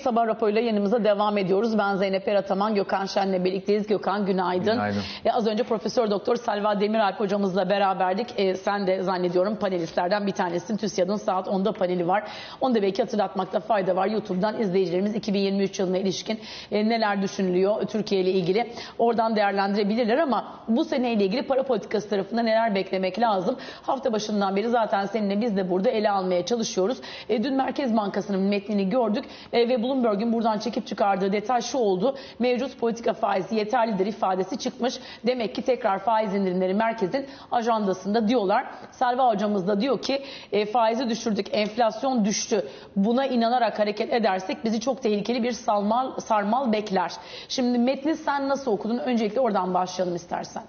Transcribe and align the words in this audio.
sabah 0.00 0.26
raporuyla 0.26 0.60
yanımıza 0.60 1.04
devam 1.04 1.38
ediyoruz. 1.38 1.78
Ben 1.78 1.96
Zeynep 1.96 2.28
Erataman, 2.28 2.74
Gökhan 2.74 3.06
Şen'le 3.06 3.44
birlikteyiz. 3.44 3.86
Gökhan 3.86 4.26
günaydın. 4.26 4.74
Günaydın. 4.74 5.00
E, 5.24 5.32
az 5.32 5.46
önce 5.46 5.62
Profesör 5.62 6.10
Doktor 6.10 6.36
Selva 6.36 6.80
Demiralp 6.80 7.20
hocamızla 7.20 7.70
beraberdik. 7.70 8.26
E, 8.36 8.54
sen 8.54 8.86
de 8.86 9.02
zannediyorum 9.02 9.56
panelistlerden 9.56 10.26
bir 10.26 10.32
tanesin. 10.32 10.76
TÜSİAD'ın 10.76 11.16
saat 11.16 11.46
10'da 11.46 11.72
paneli 11.72 12.08
var. 12.08 12.22
Onu 12.60 12.74
da 12.74 12.82
belki 12.82 13.02
hatırlatmakta 13.02 13.60
fayda 13.60 13.96
var. 13.96 14.06
YouTube'dan 14.06 14.60
izleyicilerimiz 14.60 15.14
2023 15.14 15.78
yılına 15.78 15.98
ilişkin 15.98 16.40
e, 16.72 16.88
neler 16.88 17.22
düşünülüyor 17.22 17.86
Türkiye 17.86 18.20
ile 18.20 18.30
ilgili 18.30 18.72
oradan 18.98 19.36
değerlendirebilirler 19.36 20.18
ama 20.18 20.44
bu 20.68 20.84
seneyle 20.84 21.24
ilgili 21.24 21.42
para 21.42 21.62
politikası 21.62 22.10
tarafında 22.10 22.42
neler 22.42 22.74
beklemek 22.74 23.20
lazım? 23.20 23.56
Hafta 23.82 24.12
başından 24.12 24.56
beri 24.56 24.68
zaten 24.68 25.06
seninle 25.06 25.40
biz 25.40 25.56
de 25.56 25.70
burada 25.70 25.90
ele 25.90 26.10
almaya 26.10 26.46
çalışıyoruz. 26.46 26.98
E, 27.28 27.44
dün 27.44 27.54
Merkez 27.54 27.96
Bankası'nın 27.96 28.40
metnini 28.40 28.90
gördük 28.90 29.24
e, 29.52 29.68
ve 29.68 29.82
Bloomberg'un 29.90 30.32
buradan 30.32 30.58
çekip 30.58 30.86
çıkardığı 30.86 31.32
detay 31.32 31.60
şu 31.60 31.78
oldu. 31.78 32.16
Mevcut 32.38 32.78
politika 32.78 33.12
faizi 33.12 33.54
yeterlidir 33.54 34.06
ifadesi 34.06 34.58
çıkmış. 34.58 34.98
Demek 35.26 35.54
ki 35.54 35.62
tekrar 35.62 35.98
faiz 35.98 36.34
indirimleri 36.34 36.74
merkezin 36.74 37.26
ajandasında 37.50 38.28
diyorlar. 38.28 38.66
Selva 38.90 39.28
hocamız 39.28 39.68
da 39.68 39.80
diyor 39.80 40.02
ki 40.02 40.22
e, 40.52 40.66
faizi 40.66 41.08
düşürdük, 41.08 41.46
enflasyon 41.52 42.24
düştü. 42.24 42.68
Buna 42.96 43.26
inanarak 43.26 43.78
hareket 43.78 44.12
edersek 44.12 44.64
bizi 44.64 44.80
çok 44.80 45.02
tehlikeli 45.02 45.42
bir 45.42 45.52
salmal, 45.52 46.20
sarmal 46.20 46.72
bekler. 46.72 47.12
Şimdi 47.48 47.78
metni 47.78 48.16
sen 48.16 48.48
nasıl 48.48 48.72
okudun? 48.72 48.98
Öncelikle 48.98 49.40
oradan 49.40 49.74
başlayalım 49.74 50.16
istersen. 50.16 50.62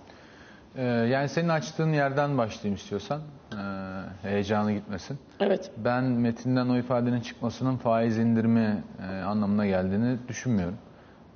Ee, 0.76 0.84
yani 0.84 1.30
senin 1.30 1.50
açtığın 1.50 1.94
yerden 1.94 2.38
başlayayım 2.38 2.76
istiyorsan. 2.76 3.22
Ee, 3.54 3.58
heyecanı 4.22 4.74
gitmesin. 4.74 5.18
Evet. 5.40 5.72
Ben 5.78 6.04
metinden 6.04 6.70
o 6.70 6.78
ifadenin 6.78 7.22
çıkmasının 7.22 7.78
faiz 7.78 8.18
indirimi 8.18 8.84
e, 9.10 9.22
anlamına 9.22 9.66
geldiğini 9.66 10.18
düşünmüyorum. 10.28 10.78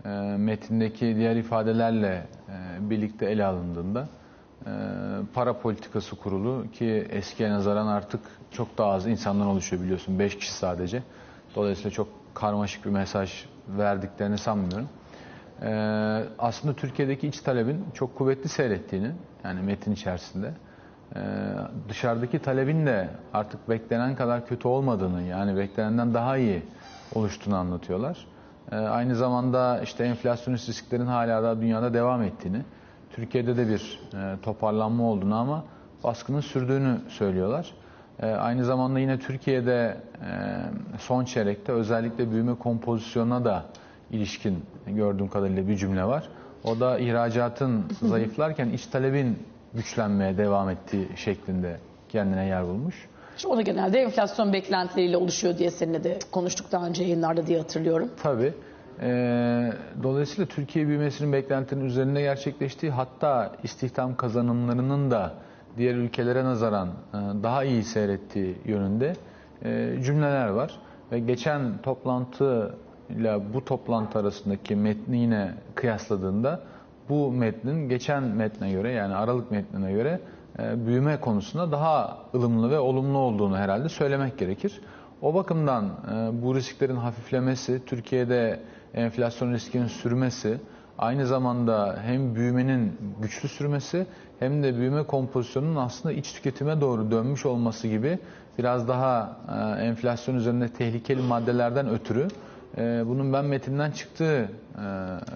Ee, 0.06 0.10
metindeki 0.38 1.16
diğer 1.16 1.36
ifadelerle 1.36 2.28
e, 2.50 2.90
birlikte 2.90 3.26
ele 3.26 3.46
alındığında 3.46 4.08
e, 4.66 4.72
para 5.34 5.60
politikası 5.60 6.16
kurulu 6.16 6.72
ki 6.72 7.08
eskiye 7.10 7.50
nazaran 7.50 7.88
artık 7.88 8.22
çok 8.52 8.78
daha 8.78 8.92
az 8.92 9.08
insandan 9.08 9.48
oluşuyor 9.48 9.84
biliyorsun. 9.84 10.20
5 10.20 10.38
kişi 10.38 10.54
sadece. 10.54 11.04
Dolayısıyla 11.56 11.92
çok 11.92 12.08
karmaşık 12.34 12.86
bir 12.86 12.90
mesaj 12.90 13.46
verdiklerini 13.68 14.38
sanmıyorum. 14.38 14.88
Aslında 16.40 16.74
Türkiye'deki 16.74 17.28
iç 17.28 17.40
talebin 17.40 17.86
çok 17.94 18.16
kuvvetli 18.16 18.50
seyrettiğini 18.50 19.12
yani 19.44 19.62
metin 19.62 19.92
içerisinde 19.92 20.52
ee, 21.16 21.20
dışarıdaki 21.90 22.40
talebin 22.40 22.86
de 22.86 23.10
artık 23.34 23.70
beklenen 23.70 24.16
kadar 24.16 24.48
kötü 24.48 24.68
olmadığını 24.68 25.22
yani 25.22 25.58
beklenenden 25.58 26.14
daha 26.14 26.38
iyi 26.38 26.64
oluştuğunu 27.16 27.56
anlatıyorlar. 27.56 28.28
Ee, 28.72 28.76
aynı 28.76 29.16
zamanda 29.16 29.82
işte 29.82 30.04
enflasyonist 30.04 30.70
risklerin 30.70 31.06
hala 31.06 31.44
da 31.44 31.62
dünyada 31.62 31.94
devam 31.94 32.22
ettiğini, 32.22 32.62
Türkiye'de 33.12 33.58
de 33.58 33.68
bir 33.68 34.00
e, 34.14 34.42
toparlanma 34.42 35.04
olduğunu 35.04 35.36
ama 35.36 35.64
baskının 36.04 36.42
sürdüğünü 36.42 36.98
söylüyorlar. 37.10 37.74
Ee, 38.20 38.26
aynı 38.26 38.66
zamanda 38.66 39.00
yine 39.00 39.20
Türkiye'de 39.20 39.98
e, 40.22 40.98
son 41.00 41.26
çeyrekte 41.26 41.72
özellikle 41.72 42.32
büyüme 42.32 42.56
kompozisyonuna 42.56 43.46
da 43.46 43.66
ilişkin 44.12 44.66
gördüğüm 44.88 45.28
kadarıyla 45.28 45.68
bir 45.68 45.78
cümle 45.78 46.04
var. 46.04 46.30
O 46.64 46.80
da 46.80 47.00
ihracatın 47.00 47.86
zayıflarken 48.02 48.70
iç 48.70 48.86
talebin 48.86 49.40
güçlenmeye 49.76 50.38
devam 50.38 50.70
ettiği 50.70 51.08
şeklinde 51.16 51.80
kendine 52.10 52.46
yer 52.46 52.64
bulmuş. 52.68 52.96
Şimdi 53.38 53.54
o 53.54 53.58
da 53.58 53.62
genelde 53.62 54.00
enflasyon 54.00 54.54
beklentileriyle 54.54 55.18
oluşuyor 55.18 55.58
diye 55.58 55.72
seninle 55.72 56.04
de 56.04 56.20
konuştuk 56.32 56.72
daha 56.72 56.88
önce 56.88 57.04
yayınlarda 57.04 57.48
diye 57.48 57.58
hatırlıyorum. 57.60 58.10
Tabii. 58.24 58.54
Ee, 59.02 59.74
dolayısıyla 60.04 60.46
Türkiye 60.46 60.88
büyümesinin 60.88 61.34
beklentilerinin 61.34 61.86
üzerinde 61.90 62.22
gerçekleştiği 62.22 62.92
hatta 62.92 63.56
istihdam 63.64 64.16
kazanımlarının 64.16 65.12
da 65.12 65.34
diğer 65.78 65.96
ülkelere 65.96 66.44
nazaran 66.44 66.88
e, 66.88 67.18
daha 67.44 67.64
iyi 67.64 67.84
seyrettiği 67.84 68.58
yönünde 68.66 69.14
e, 69.66 69.96
cümleler 70.04 70.48
var. 70.48 70.80
Ve 71.12 71.20
geçen 71.20 71.78
toplantı 71.78 72.76
ile 73.10 73.54
bu 73.54 73.66
toplantı 73.66 74.20
arasındaki 74.20 74.76
metni 74.76 75.18
yine 75.18 75.54
kıyasladığında 75.76 76.60
bu 77.10 77.32
metnin 77.32 77.90
geçen 77.90 78.24
metne 78.24 78.72
göre 78.72 78.92
yani 78.92 79.16
Aralık 79.16 79.52
metnine 79.52 79.92
göre 79.92 80.20
e, 80.60 80.86
büyüme 80.88 81.20
konusunda 81.20 81.72
daha 81.72 82.18
ılımlı 82.36 82.72
ve 82.72 82.80
olumlu 82.80 83.18
olduğunu 83.18 83.58
herhalde 83.58 83.90
söylemek 83.90 84.38
gerekir. 84.38 84.82
O 85.22 85.34
bakımdan 85.34 85.86
e, 85.86 86.44
bu 86.44 86.56
risklerin 86.56 86.96
hafiflemesi, 86.96 87.86
Türkiye'de 87.86 88.60
enflasyon 88.94 89.54
riskinin 89.54 89.88
sürmesi, 89.88 90.58
aynı 90.98 91.28
zamanda 91.28 92.00
hem 92.02 92.36
büyümenin 92.36 92.98
güçlü 93.22 93.50
sürmesi 93.50 94.08
hem 94.40 94.64
de 94.64 94.78
büyüme 94.78 95.04
kompozisyonunun 95.04 95.76
aslında 95.76 96.14
iç 96.14 96.34
tüketime 96.34 96.82
doğru 96.82 97.12
dönmüş 97.12 97.46
olması 97.46 97.88
gibi 97.88 98.20
biraz 98.58 98.88
daha 98.88 99.38
e, 99.50 99.86
enflasyon 99.86 100.36
üzerinde 100.36 100.68
tehlikeli 100.68 101.22
maddelerden 101.22 101.90
ötürü 101.90 102.28
bunun 103.06 103.34
ben 103.34 103.46
metinden 103.46 103.92
çıktığı 103.92 104.50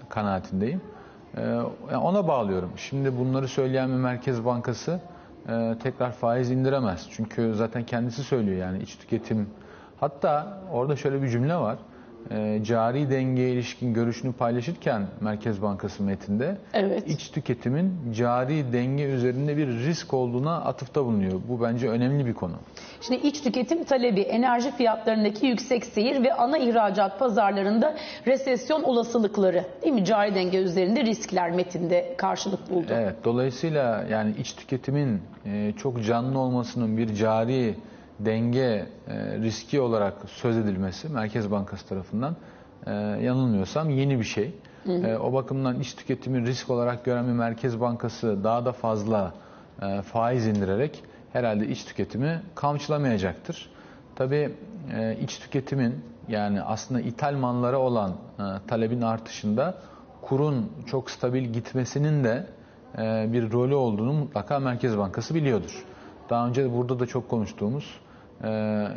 kanaatindeyim. 0.08 0.80
E, 1.36 1.96
ona 1.96 2.28
bağlıyorum. 2.28 2.70
Şimdi 2.76 3.18
bunları 3.18 3.48
söyleyen 3.48 3.88
bir 3.90 3.94
Merkez 3.94 4.44
Bankası 4.44 5.00
e, 5.48 5.76
tekrar 5.82 6.12
faiz 6.12 6.50
indiremez. 6.50 7.06
Çünkü 7.10 7.54
zaten 7.54 7.86
kendisi 7.86 8.22
söylüyor 8.22 8.58
yani 8.58 8.82
iç 8.82 8.96
tüketim. 8.98 9.50
Hatta 10.00 10.58
orada 10.72 10.96
şöyle 10.96 11.22
bir 11.22 11.28
cümle 11.28 11.56
var. 11.56 11.78
E, 12.30 12.60
cari 12.64 13.10
dengeye 13.10 13.50
ilişkin 13.50 13.94
görüşünü 13.94 14.32
paylaşırken 14.32 15.06
Merkez 15.20 15.62
Bankası 15.62 16.02
metinde 16.02 16.56
Evet. 16.74 17.08
iç 17.08 17.30
tüketimin 17.30 18.12
cari 18.16 18.72
denge 18.72 19.04
üzerinde 19.04 19.56
bir 19.56 19.66
risk 19.66 20.14
olduğuna 20.14 20.56
atıfta 20.56 21.04
bulunuyor. 21.04 21.40
Bu 21.48 21.62
bence 21.62 21.88
önemli 21.88 22.26
bir 22.26 22.34
konu. 22.34 22.52
Şimdi 23.00 23.26
iç 23.26 23.42
tüketim 23.42 23.84
talebi, 23.84 24.20
enerji 24.20 24.70
fiyatlarındaki 24.70 25.46
yüksek 25.46 25.84
seyir 25.84 26.22
ve 26.22 26.34
ana 26.34 26.58
ihracat 26.58 27.18
pazarlarında 27.18 27.94
resesyon 28.26 28.82
olasılıkları 28.82 29.64
değil 29.82 29.94
mi? 29.94 30.04
Cari 30.04 30.34
denge 30.34 30.58
üzerinde 30.58 31.04
riskler 31.04 31.50
metinde 31.50 32.14
karşılık 32.18 32.70
buldu. 32.70 32.86
Evet, 32.90 33.14
dolayısıyla 33.24 34.04
yani 34.10 34.34
iç 34.38 34.52
tüketimin 34.56 35.22
e, 35.46 35.72
çok 35.76 36.04
canlı 36.04 36.38
olmasının 36.38 36.96
bir 36.96 37.14
cari 37.14 37.74
denge 38.24 38.86
e, 39.08 39.38
riski 39.38 39.80
olarak 39.80 40.14
söz 40.26 40.56
edilmesi 40.56 41.08
Merkez 41.08 41.50
Bankası 41.50 41.88
tarafından 41.88 42.36
e, 42.86 42.92
yanılmıyorsam 43.22 43.90
yeni 43.90 44.18
bir 44.18 44.24
şey. 44.24 44.54
E, 44.88 45.16
o 45.16 45.32
bakımdan 45.32 45.80
iç 45.80 45.94
tüketimi 45.94 46.46
risk 46.46 46.70
olarak 46.70 47.04
gören 47.04 47.26
bir 47.26 47.32
Merkez 47.32 47.80
Bankası 47.80 48.44
daha 48.44 48.64
da 48.64 48.72
fazla 48.72 49.34
e, 49.82 50.02
faiz 50.02 50.46
indirerek 50.46 51.04
herhalde 51.32 51.68
iç 51.68 51.84
tüketimi 51.84 52.42
kamçılamayacaktır. 52.54 53.70
Tabii 54.16 54.54
e, 54.94 55.16
iç 55.22 55.38
tüketimin 55.38 56.04
yani 56.28 56.62
aslında 56.62 57.00
ithal 57.00 57.34
mallara 57.34 57.78
olan 57.78 58.10
e, 58.10 58.42
talebin 58.66 59.00
artışında 59.00 59.74
kurun 60.22 60.72
çok 60.86 61.10
stabil 61.10 61.44
gitmesinin 61.44 62.24
de 62.24 62.46
e, 62.98 63.32
bir 63.32 63.52
rolü 63.52 63.74
olduğunu 63.74 64.12
mutlaka 64.12 64.58
Merkez 64.58 64.98
Bankası 64.98 65.34
biliyordur. 65.34 65.84
Daha 66.30 66.48
önce 66.48 66.72
burada 66.72 67.00
da 67.00 67.06
çok 67.06 67.28
konuştuğumuz 67.28 68.00
e, 68.44 68.48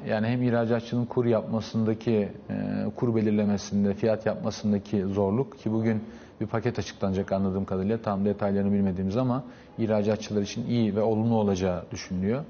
yani 0.08 0.28
hem 0.28 0.44
ihracatçının 0.44 1.06
kur 1.06 1.26
yapmasındaki, 1.26 2.32
e, 2.50 2.86
kur 2.96 3.16
belirlemesinde, 3.16 3.94
fiyat 3.94 4.26
yapmasındaki 4.26 5.06
zorluk 5.06 5.60
ki 5.60 5.72
bugün 5.72 6.04
bir 6.42 6.48
paket 6.48 6.80
açıklanacak 6.80 7.32
anladığım 7.32 7.66
kadarıyla 7.66 7.98
tam 7.98 8.26
detaylarını 8.26 8.74
bilmediğimiz 8.74 9.18
ama 9.18 9.44
ihracatçılar 9.78 10.42
için 10.42 10.68
iyi 10.68 10.96
ve 10.96 11.02
olumlu 11.02 11.36
olacağı 11.36 11.84
düşünülüyor. 11.92 12.44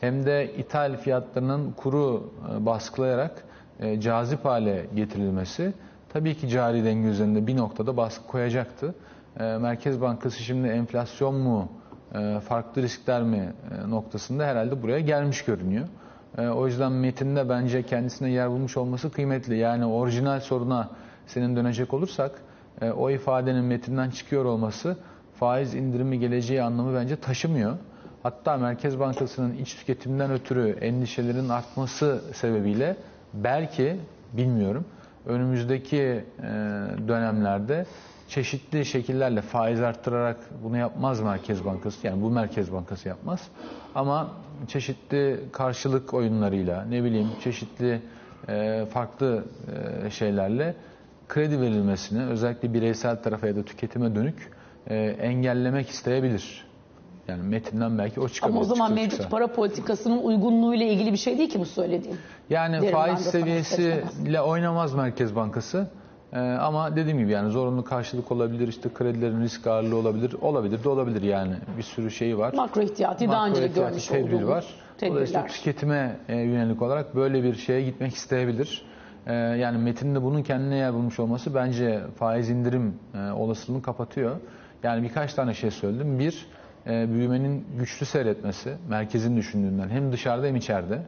Hem 0.00 0.26
de 0.26 0.54
ithal 0.56 0.96
fiyatlarının 0.96 1.72
kuru 1.72 2.30
e, 2.52 2.66
baskılayarak 2.66 3.44
e, 3.80 4.00
cazip 4.00 4.44
hale 4.44 4.86
getirilmesi 4.94 5.72
tabii 6.12 6.34
ki 6.34 6.48
cari 6.48 6.84
denge 6.84 7.08
üzerinde 7.08 7.46
bir 7.46 7.56
noktada 7.56 7.96
baskı 7.96 8.26
koyacaktı. 8.26 8.94
E, 9.40 9.42
Merkez 9.42 10.00
Bankası 10.00 10.42
şimdi 10.42 10.68
enflasyon 10.68 11.34
mu, 11.34 11.68
e, 12.14 12.40
farklı 12.40 12.82
riskler 12.82 13.22
mi 13.22 13.52
noktasında 13.88 14.46
herhalde 14.46 14.82
buraya 14.82 15.00
gelmiş 15.00 15.44
görünüyor. 15.44 15.88
E, 16.38 16.48
O 16.48 16.66
yüzden 16.66 16.92
metinde 16.92 17.48
bence 17.48 17.82
kendisine 17.82 18.30
yer 18.30 18.50
bulmuş 18.50 18.76
olması 18.76 19.10
kıymetli. 19.10 19.56
Yani 19.58 19.86
orijinal 19.86 20.40
soruna 20.40 20.88
senin 21.26 21.56
dönecek 21.56 21.94
olursak 21.94 22.32
e, 22.80 22.90
o 22.90 23.10
ifadenin 23.10 23.64
metinden 23.64 24.10
çıkıyor 24.10 24.44
olması 24.44 24.96
faiz 25.34 25.74
indirimi 25.74 26.18
geleceği 26.18 26.62
anlamı 26.62 26.94
bence 26.94 27.16
taşımıyor. 27.16 27.76
Hatta 28.22 28.56
Merkez 28.56 28.98
Bankası'nın 29.00 29.54
iç 29.54 29.74
tüketimden 29.74 30.30
ötürü 30.30 30.68
endişelerin 30.80 31.48
artması 31.48 32.22
sebebiyle 32.34 32.96
belki 33.34 33.96
bilmiyorum 34.32 34.84
önümüzdeki 35.26 35.96
e, 35.98 36.24
dönemlerde 37.08 37.86
çeşitli 38.28 38.84
şekillerle 38.84 39.40
faiz 39.40 39.80
arttırarak 39.80 40.36
bunu 40.64 40.78
yapmaz 40.78 41.20
Merkez 41.20 41.64
Bankası. 41.64 42.06
Yani 42.06 42.22
bu 42.22 42.30
Merkez 42.30 42.72
Bankası 42.72 43.08
yapmaz. 43.08 43.48
Ama 43.94 44.30
çeşitli 44.68 45.40
karşılık 45.52 46.14
oyunlarıyla 46.14 46.84
ne 46.84 47.04
bileyim 47.04 47.28
çeşitli 47.44 48.02
e, 48.48 48.86
farklı 48.92 49.44
e, 50.06 50.10
şeylerle 50.10 50.74
kredi 51.28 51.60
verilmesini 51.60 52.26
özellikle 52.26 52.74
bireysel 52.74 53.22
tarafa 53.22 53.46
ya 53.46 53.56
da 53.56 53.62
tüketime 53.62 54.14
dönük 54.14 54.50
e, 54.86 54.96
engellemek 55.04 55.88
isteyebilir. 55.88 56.64
Yani 57.28 57.42
metinden 57.42 57.98
belki 57.98 58.20
o 58.20 58.28
çıkabilir. 58.28 58.56
Ama 58.56 58.60
o 58.60 58.64
zaman 58.64 58.92
mevcut 58.92 59.10
çıksa. 59.10 59.28
para 59.28 59.46
politikasının 59.46 60.18
uygunluğuyla 60.18 60.86
ilgili 60.86 61.12
bir 61.12 61.16
şey 61.16 61.38
değil 61.38 61.50
ki 61.50 61.60
bu 61.60 61.66
söylediğim. 61.66 62.18
Yani 62.50 62.82
Derim 62.82 62.92
faiz 62.92 63.20
seviyesiyle 63.20 64.40
oynamaz 64.40 64.94
Merkez 64.94 65.36
Bankası. 65.36 65.88
Ee, 66.34 66.38
ama 66.38 66.96
dediğim 66.96 67.18
gibi 67.18 67.30
yani 67.30 67.50
zorunlu 67.50 67.84
karşılık 67.84 68.32
olabilir, 68.32 68.68
işte 68.68 68.88
kredilerin 68.94 69.40
risk 69.40 69.66
ağırlığı 69.66 69.96
olabilir, 69.96 70.36
olabilir 70.40 70.84
de 70.84 70.88
olabilir 70.88 71.22
yani 71.22 71.54
bir 71.78 71.82
sürü 71.82 72.10
şeyi 72.10 72.38
var. 72.38 72.54
Makro 72.54 72.82
ihtiyati 72.82 73.28
daha 73.28 73.46
önce 73.46 73.62
de 73.62 73.66
görmüş 73.66 74.06
tedbir 74.06 74.32
olduğumuz 74.32 74.48
var. 74.48 74.64
Dolayısıyla 75.02 75.40
tedbirler. 75.40 75.48
tüketime 75.48 76.16
e, 76.28 76.36
yönelik 76.36 76.82
olarak 76.82 77.16
böyle 77.16 77.42
bir 77.42 77.54
şeye 77.54 77.82
gitmek 77.82 78.14
isteyebilir. 78.14 78.82
Ee, 79.26 79.32
yani 79.34 79.78
metinde 79.78 80.22
bunun 80.22 80.42
kendine 80.42 80.76
yer 80.76 80.94
bulmuş 80.94 81.20
olması 81.20 81.54
bence 81.54 82.00
faiz 82.18 82.50
indirim 82.50 82.94
e, 83.14 83.30
olasılığını 83.30 83.82
kapatıyor. 83.82 84.36
Yani 84.82 85.02
birkaç 85.02 85.34
tane 85.34 85.54
şey 85.54 85.70
söyledim. 85.70 86.18
Bir, 86.18 86.46
e, 86.86 87.12
büyümenin 87.12 87.66
güçlü 87.78 88.06
seyretmesi, 88.06 88.76
merkezin 88.88 89.36
düşündüğünden 89.36 89.88
hem 89.88 90.12
dışarıda 90.12 90.46
hem 90.46 90.56
içeride. 90.56 91.02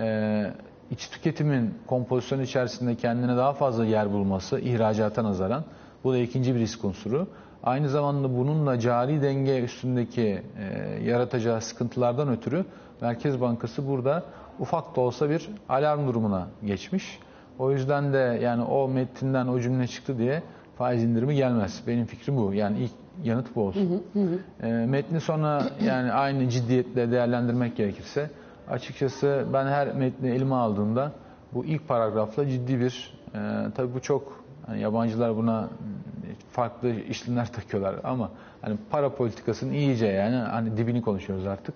Ee, 0.00 0.50
iç 0.90 1.08
tüketimin 1.10 1.74
kompozisyon 1.86 2.40
içerisinde 2.40 2.94
kendine 2.94 3.36
daha 3.36 3.52
fazla 3.52 3.84
yer 3.84 4.12
bulması 4.12 4.60
ihracata 4.60 5.24
nazaran. 5.24 5.64
Bu 6.04 6.12
da 6.12 6.18
ikinci 6.18 6.54
bir 6.54 6.60
risk 6.60 6.84
unsuru. 6.84 7.26
Aynı 7.62 7.88
zamanda 7.88 8.36
bununla 8.36 8.78
cari 8.78 9.22
denge 9.22 9.60
üstündeki 9.60 10.42
e, 10.58 11.04
yaratacağı 11.04 11.60
sıkıntılardan 11.60 12.28
ötürü 12.28 12.64
Merkez 13.00 13.40
Bankası 13.40 13.88
burada 13.88 14.22
ufak 14.58 14.96
da 14.96 15.00
olsa 15.00 15.30
bir 15.30 15.50
alarm 15.68 16.06
durumuna 16.06 16.46
geçmiş. 16.64 17.18
O 17.58 17.72
yüzden 17.72 18.12
de 18.12 18.38
yani 18.42 18.62
o 18.62 18.88
metinden 18.88 19.46
o 19.46 19.60
cümle 19.60 19.86
çıktı 19.86 20.18
diye 20.18 20.42
faiz 20.78 21.04
indirimi 21.04 21.34
gelmez. 21.36 21.82
Benim 21.86 22.06
fikrim 22.06 22.36
bu. 22.36 22.54
Yani 22.54 22.78
ilk 22.78 22.90
yanıt 23.24 23.56
bu 23.56 23.62
olsun. 23.62 24.02
E, 24.62 24.66
metni 24.72 25.20
sonra 25.20 25.62
yani 25.84 26.12
aynı 26.12 26.48
ciddiyetle 26.48 27.10
değerlendirmek 27.10 27.76
gerekirse 27.76 28.30
açıkçası 28.68 29.46
ben 29.52 29.66
her 29.66 29.94
metni 29.94 30.28
elime 30.28 30.54
aldığımda 30.54 31.12
bu 31.54 31.64
ilk 31.64 31.88
paragrafla 31.88 32.48
ciddi 32.48 32.80
bir 32.80 33.14
e, 33.34 33.38
tabii 33.74 33.94
bu 33.94 34.00
çok 34.00 34.44
hani 34.66 34.80
yabancılar 34.80 35.36
buna 35.36 35.68
farklı 36.52 36.90
işlemler 36.90 37.52
takıyorlar 37.52 37.94
ama 38.04 38.30
hani 38.62 38.76
para 38.90 39.14
politikasının 39.14 39.72
iyice 39.72 40.06
yani 40.06 40.36
hani 40.36 40.76
dibini 40.76 41.02
konuşuyoruz 41.02 41.46
artık. 41.46 41.74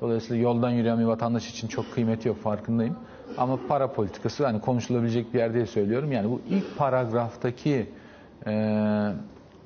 Dolayısıyla 0.00 0.42
yoldan 0.42 0.70
yürüyen 0.70 0.98
bir 0.98 1.04
vatandaş 1.04 1.50
için 1.50 1.68
çok 1.68 1.94
kıymeti 1.94 2.28
yok 2.28 2.42
farkındayım. 2.42 2.96
Ama 3.38 3.58
para 3.68 3.92
politikası 3.92 4.46
hani 4.46 4.60
konuşulabilecek 4.60 5.34
bir 5.34 5.38
yerde 5.38 5.66
söylüyorum. 5.66 6.12
Yani 6.12 6.30
bu 6.30 6.40
ilk 6.48 6.78
paragraftaki 6.78 7.90
e, 8.46 9.12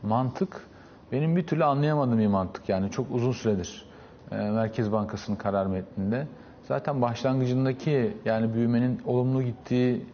mantık 0.02 0.67
benim 1.12 1.37
bir 1.37 1.46
türlü 1.46 1.64
anlayamadığım 1.64 2.19
bir 2.19 2.26
mantık. 2.26 2.69
Yani 2.69 2.90
çok 2.90 3.06
uzun 3.11 3.32
süredir 3.32 3.87
e, 4.31 4.37
Merkez 4.37 4.93
Bankası'nın 4.93 5.37
karar 5.37 5.67
metninde. 5.67 6.26
Zaten 6.70 7.02
başlangıcındaki 7.02 8.17
yani 8.25 8.55
büyümenin 8.55 9.00
olumlu 9.06 9.43
gittiği 9.43 10.06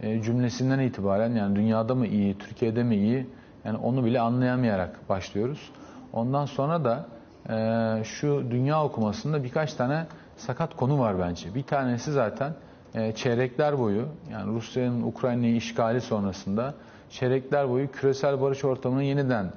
e, 0.00 0.22
cümlesinden 0.22 0.78
itibaren 0.78 1.34
yani 1.34 1.56
dünyada 1.56 1.94
mı 1.94 2.06
iyi, 2.06 2.38
Türkiye'de 2.38 2.82
mi 2.82 2.96
iyi 2.96 3.26
yani 3.64 3.78
onu 3.78 4.04
bile 4.04 4.20
anlayamayarak 4.20 5.08
başlıyoruz. 5.08 5.70
Ondan 6.12 6.46
sonra 6.46 6.84
da 6.84 7.06
e, 7.48 8.04
şu 8.04 8.44
dünya 8.50 8.84
okumasında 8.84 9.44
birkaç 9.44 9.74
tane 9.74 10.06
sakat 10.36 10.76
konu 10.76 10.98
var 10.98 11.18
bence. 11.18 11.54
Bir 11.54 11.62
tanesi 11.62 12.12
zaten 12.12 12.54
e, 12.94 13.12
çeyrekler 13.12 13.78
boyu 13.78 14.08
yani 14.32 14.54
Rusya'nın 14.54 15.02
Ukrayna'yı 15.02 15.56
işgali 15.56 16.00
sonrasında 16.00 16.74
çeyrekler 17.10 17.68
boyu 17.68 17.92
küresel 17.92 18.40
barış 18.40 18.64
ortamının 18.64 19.02
yeniden 19.02 19.52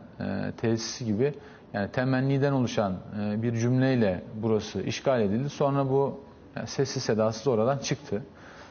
tesisi 0.57 1.05
gibi 1.05 1.33
yani 1.73 1.91
temenniden 1.91 2.51
oluşan 2.51 2.93
bir 3.37 3.55
cümleyle 3.55 4.23
burası 4.35 4.81
işgal 4.81 5.21
edildi. 5.21 5.49
Sonra 5.49 5.89
bu 5.89 6.25
yani 6.55 6.67
sessiz 6.67 7.03
sedasız 7.03 7.47
oradan 7.47 7.77
çıktı. 7.77 8.23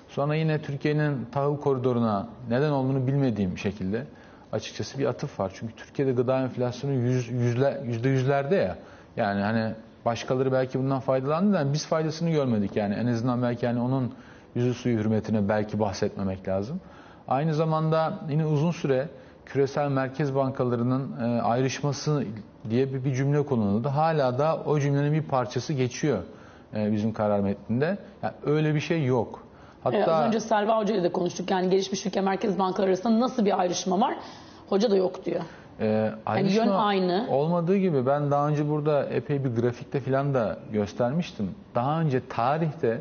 Sonra 0.09 0.35
yine 0.35 0.63
Türkiye'nin 0.63 1.27
tahıl 1.33 1.61
koridoruna 1.61 2.29
neden 2.49 2.71
olduğunu 2.71 3.07
bilmediğim 3.07 3.59
şekilde 3.59 4.07
açıkçası 4.53 4.99
bir 4.99 5.07
atıf 5.07 5.41
var. 5.41 5.53
Çünkü 5.55 5.75
Türkiye'de 5.75 6.13
gıda 6.13 6.41
enflasyonu 6.41 6.95
yüz, 6.95 7.29
yüzle, 7.29 7.83
yüzde 7.85 8.09
yüzlerde 8.09 8.57
ya. 8.57 8.77
Yani 9.17 9.41
hani 9.41 9.75
başkaları 10.05 10.53
belki 10.53 10.79
bundan 10.79 11.01
faydalandı 11.01 11.53
da 11.53 11.73
biz 11.73 11.87
faydasını 11.87 12.31
görmedik 12.31 12.77
yani. 12.77 12.95
En 12.95 13.07
azından 13.07 13.43
belki 13.43 13.67
yani 13.67 13.81
onun 13.81 14.15
yüzü 14.55 14.75
suyu 14.75 14.99
hürmetine 14.99 15.49
belki 15.49 15.81
bahsetmemek 15.81 16.49
lazım. 16.49 16.81
Aynı 17.29 17.55
zamanda 17.55 18.19
yine 18.29 18.47
uzun 18.47 18.71
süre 18.71 19.09
küresel 19.47 19.89
merkez 19.89 20.35
bankalarının 20.35 21.21
e, 21.21 21.43
ayrışması 21.43 22.25
diye 22.71 22.93
bir, 22.95 23.05
bir 23.05 23.15
cümle 23.15 23.47
kullanıldı. 23.47 23.89
Hala 23.89 24.39
da 24.39 24.57
o 24.67 24.81
cümlenin 24.81 25.13
bir 25.13 25.23
parçası 25.23 25.73
geçiyor 25.73 26.19
e, 26.77 26.93
bizim 26.93 27.13
karar 27.13 27.41
metninde. 27.41 27.99
Yani 28.23 28.35
öyle 28.47 28.75
bir 28.75 28.81
şey 28.81 29.05
yok. 29.05 29.43
Hatta 29.85 29.97
Ee, 29.97 30.05
az 30.05 30.27
önce 30.27 30.41
Selva 30.41 30.79
Hoca 30.79 30.95
ile 30.95 31.03
de 31.03 31.13
konuştuk. 31.13 31.51
Yani 31.51 31.71
gelişmiş 31.71 32.07
ülke 32.07 32.21
merkez 32.21 32.59
bankaları 32.59 32.89
arasında 32.91 33.21
nasıl 33.21 33.45
bir 33.45 33.61
ayrışma 33.61 34.01
var? 34.01 34.15
Hoca 34.69 34.91
da 34.91 34.97
yok 34.97 35.25
diyor. 35.25 35.41
Ee, 35.81 36.11
ayrışma 36.27 36.65
yön 36.65 36.73
aynı. 36.73 37.27
Olmadığı 37.31 37.77
gibi 37.77 38.07
ben 38.07 38.31
daha 38.31 38.49
önce 38.49 38.69
burada 38.69 39.05
epey 39.05 39.45
bir 39.45 39.61
grafikte 39.63 40.01
falan 40.01 40.35
da 40.35 40.59
göstermiştim. 40.73 41.51
Daha 41.75 42.01
önce 42.01 42.23
tarihte 42.29 43.01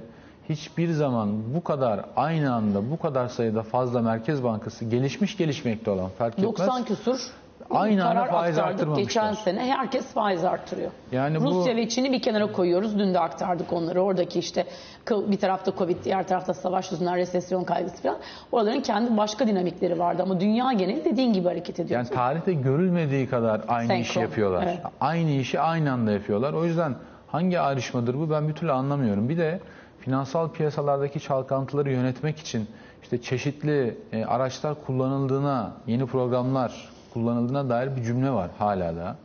hiçbir 0.49 0.91
zaman 0.91 1.55
bu 1.55 1.63
kadar 1.63 2.05
aynı 2.15 2.53
anda 2.53 2.91
bu 2.91 2.99
kadar 2.99 3.27
sayıda 3.27 3.63
fazla 3.63 4.01
Merkez 4.01 4.43
Bankası 4.43 4.85
gelişmiş 4.85 5.37
gelişmekte 5.37 5.91
olan 5.91 6.09
fark 6.09 6.33
etmez. 6.39 6.51
90 6.59 6.85
küsur 6.85 7.31
Aynı 7.69 8.07
anda 8.07 8.25
faiz 8.25 8.57
arttırmamışlar. 8.57 9.03
geçen 9.03 9.33
sene. 9.33 9.59
Herkes 9.73 10.05
faiz 10.13 10.43
artırıyor. 10.43 10.91
Yani 11.11 11.39
bu- 11.39 11.45
Rusya 11.45 11.75
ve 11.75 11.89
Çin'i 11.89 12.11
bir 12.11 12.21
kenara 12.21 12.51
koyuyoruz. 12.51 12.99
Dün 12.99 13.13
de 13.13 13.19
aktardık 13.19 13.73
onları. 13.73 14.01
Oradaki 14.01 14.39
işte 14.39 14.65
bir 15.11 15.37
tarafta 15.37 15.71
Covid, 15.77 15.97
diğer 16.03 16.27
tarafta 16.27 16.53
savaş 16.53 16.91
yüzünden 16.91 17.15
resesyon 17.15 17.63
kaygısı 17.63 18.01
falan. 18.03 18.17
Oraların 18.51 18.81
kendi 18.81 19.17
başka 19.17 19.47
dinamikleri 19.47 19.99
vardı 19.99 20.21
ama 20.23 20.39
dünya 20.39 20.73
geneli 20.73 21.05
dediğin 21.05 21.33
gibi 21.33 21.47
hareket 21.47 21.79
ediyor. 21.79 21.99
Yani 21.99 22.09
tarihte 22.09 22.53
görülmediği 22.53 23.29
kadar 23.29 23.61
aynı 23.67 23.87
Senkron, 23.87 24.01
işi 24.03 24.19
yapıyorlar. 24.19 24.63
evet. 24.63 24.79
Aynı 25.01 25.31
işi 25.31 25.59
aynı 25.59 25.91
anda 25.91 26.11
yapıyorlar. 26.11 26.53
O 26.53 26.65
yüzden 26.65 26.95
hangi 27.27 27.59
ayrışmadır 27.59 28.19
bu 28.19 28.29
ben 28.29 28.47
bir 28.49 28.53
türlü 28.53 28.71
anlamıyorum. 28.71 29.29
Bir 29.29 29.37
de 29.37 29.59
finansal 29.99 30.49
piyasalardaki 30.49 31.19
çalkantıları 31.19 31.91
yönetmek 31.91 32.39
için 32.39 32.67
işte 33.03 33.21
çeşitli 33.21 33.97
e, 34.11 34.25
araçlar 34.25 34.75
kullanıldığına, 34.85 35.71
yeni 35.87 36.05
programlar 36.05 36.89
kullanıldığına 37.13 37.69
dair 37.69 37.95
bir 37.95 38.03
cümle 38.03 38.31
var 38.31 38.49
hala 38.59 38.95
da. 38.95 39.15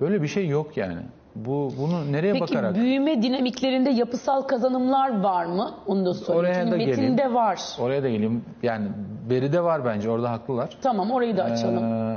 Böyle 0.00 0.22
bir 0.22 0.28
şey 0.28 0.48
yok 0.48 0.76
yani. 0.76 1.02
Bu 1.34 1.72
bunu 1.78 2.12
nereye 2.12 2.32
Peki 2.32 2.42
bakarak? 2.42 2.74
büyüme 2.74 3.22
dinamiklerinde 3.22 3.90
yapısal 3.90 4.42
kazanımlar 4.42 5.22
var 5.22 5.44
mı? 5.44 5.70
Onu 5.86 6.06
da 6.06 6.14
sorayım. 6.14 6.40
Oraya 6.44 6.54
Çünkü 6.54 6.70
da 6.70 6.76
geleyim. 6.76 7.00
metinde 7.00 7.34
var. 7.34 7.60
Oraya 7.80 8.02
da 8.02 8.08
geleyim. 8.08 8.44
Yani 8.62 8.88
beride 9.30 9.62
var 9.62 9.84
bence 9.84 10.10
orada 10.10 10.30
haklılar. 10.30 10.70
Tamam 10.82 11.10
orayı 11.10 11.36
da 11.36 11.44
açalım. 11.44 11.84
Ee, 11.84 12.16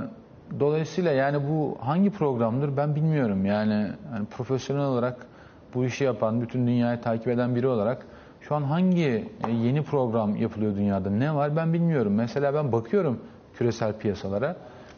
dolayısıyla 0.59 1.11
yani 1.11 1.37
bu 1.49 1.77
hangi 1.79 2.09
programdır 2.09 2.77
ben 2.77 2.95
bilmiyorum. 2.95 3.45
Yani, 3.45 3.87
yani 4.13 4.25
profesyonel 4.31 4.85
olarak 4.85 5.25
bu 5.73 5.85
işi 5.85 6.03
yapan, 6.03 6.41
bütün 6.41 6.67
dünyayı 6.67 7.01
takip 7.01 7.27
eden 7.27 7.55
biri 7.55 7.67
olarak 7.67 8.05
şu 8.41 8.55
an 8.55 8.61
hangi 8.63 9.31
e, 9.47 9.51
yeni 9.51 9.83
program 9.83 10.35
yapılıyor 10.35 10.75
dünyada 10.75 11.09
ne 11.09 11.35
var 11.35 11.55
ben 11.55 11.73
bilmiyorum. 11.73 12.13
Mesela 12.13 12.53
ben 12.53 12.71
bakıyorum 12.71 13.19
küresel 13.53 13.93
piyasalara. 13.93 14.55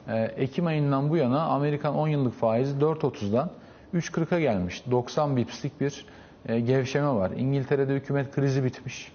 Ee, 0.07 0.23
Ekim 0.23 0.65
ayından 0.65 1.09
bu 1.09 1.17
yana 1.17 1.41
Amerikan 1.41 1.95
10 1.95 2.07
yıllık 2.07 2.33
faizi 2.33 2.77
4.30'dan 2.77 3.49
3.40'a 3.93 4.39
gelmiş. 4.39 4.83
90 4.91 5.37
bipslik 5.37 5.81
bir 5.81 6.05
e, 6.45 6.59
gevşeme 6.59 7.07
var. 7.07 7.31
İngiltere'de 7.31 7.93
hükümet 7.93 8.31
krizi 8.31 8.63
bitmiş. 8.63 9.11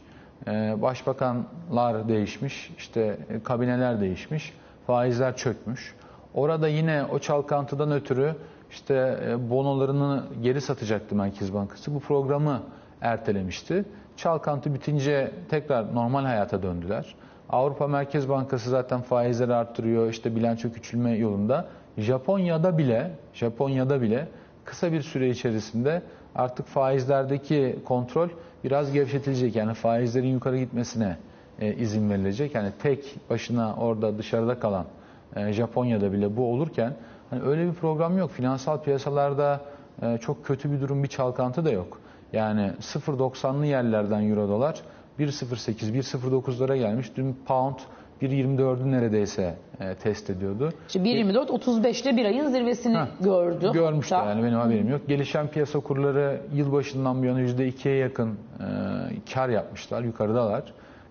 Ee, 0.46 0.82
Başbakanlar 0.82 2.08
değişmiş, 2.08 2.70
işte 2.78 3.18
e, 3.28 3.42
kabineler 3.42 4.00
değişmiş, 4.00 4.52
faizler 4.86 5.36
çökmüş. 5.36 5.94
Orada 6.34 6.68
yine 6.68 7.04
o 7.04 7.18
çalkantıdan 7.18 7.92
ötürü 7.92 8.34
işte 8.70 9.20
e, 9.26 9.50
bonolarını 9.50 10.24
geri 10.42 10.60
satacaktı 10.60 11.14
Merkez 11.14 11.54
Bankası. 11.54 11.94
Bu 11.94 12.00
programı 12.00 12.62
ertelemişti. 13.00 13.84
Çalkantı 14.16 14.74
bitince 14.74 15.32
tekrar 15.50 15.94
normal 15.94 16.24
hayata 16.24 16.62
döndüler. 16.62 17.14
Avrupa 17.52 17.86
Merkez 17.86 18.28
Bankası 18.28 18.70
zaten 18.70 19.00
faizleri 19.00 19.54
arttırıyor, 19.54 20.10
işte 20.10 20.36
bilanço 20.36 20.72
küçülme 20.72 21.10
yolunda. 21.10 21.66
Japonya'da 21.98 22.78
bile, 22.78 23.10
Japonya'da 23.34 24.02
bile 24.02 24.28
kısa 24.64 24.92
bir 24.92 25.02
süre 25.02 25.30
içerisinde 25.30 26.02
artık 26.34 26.66
faizlerdeki 26.66 27.78
kontrol 27.84 28.28
biraz 28.64 28.92
gevşetilecek. 28.92 29.56
Yani 29.56 29.74
faizlerin 29.74 30.28
yukarı 30.28 30.58
gitmesine 30.58 31.16
e, 31.60 31.74
izin 31.74 32.10
verilecek. 32.10 32.54
Yani 32.54 32.72
tek 32.82 33.16
başına 33.30 33.74
orada 33.76 34.18
dışarıda 34.18 34.58
kalan 34.58 34.84
e, 35.36 35.52
Japonya'da 35.52 36.12
bile 36.12 36.36
bu 36.36 36.52
olurken 36.52 36.94
hani 37.30 37.42
öyle 37.42 37.66
bir 37.66 37.74
program 37.74 38.18
yok. 38.18 38.30
Finansal 38.30 38.82
piyasalarda 38.82 39.60
e, 40.02 40.18
çok 40.18 40.44
kötü 40.44 40.72
bir 40.72 40.80
durum, 40.80 41.02
bir 41.02 41.08
çalkantı 41.08 41.64
da 41.64 41.70
yok. 41.70 42.00
Yani 42.32 42.72
0.90'lı 42.80 43.66
yerlerden 43.66 44.30
euro 44.30 44.48
dolar 44.48 44.82
1.08, 45.20 45.92
1.09'lara 45.92 46.76
gelmiş. 46.76 47.10
Dün 47.16 47.36
pound 47.46 47.74
1.24'ü 48.22 48.90
neredeyse 48.90 49.54
e, 49.80 49.94
test 49.94 50.30
ediyordu. 50.30 50.72
İşte 50.86 51.00
1.24 51.00 51.46
35'te 51.46 52.16
bir 52.16 52.24
ayın 52.24 52.46
zirvesini 52.46 52.96
Ha, 52.96 53.08
gördü. 53.20 53.70
Görmüştü 53.72 54.14
Hatta 54.14 54.28
yani 54.30 54.42
benim 54.42 54.58
haberim 54.58 54.88
yok. 54.88 55.08
Gelişen 55.08 55.48
piyasa 55.48 55.80
kurları 55.80 56.40
yılbaşından 56.54 57.22
bu 57.22 57.26
yana 57.26 57.40
%2'ye 57.40 57.96
yakın 57.96 58.28
e, 58.28 58.34
kar 59.34 59.48
yapmışlar, 59.48 60.02
yukarıdalar. 60.02 60.62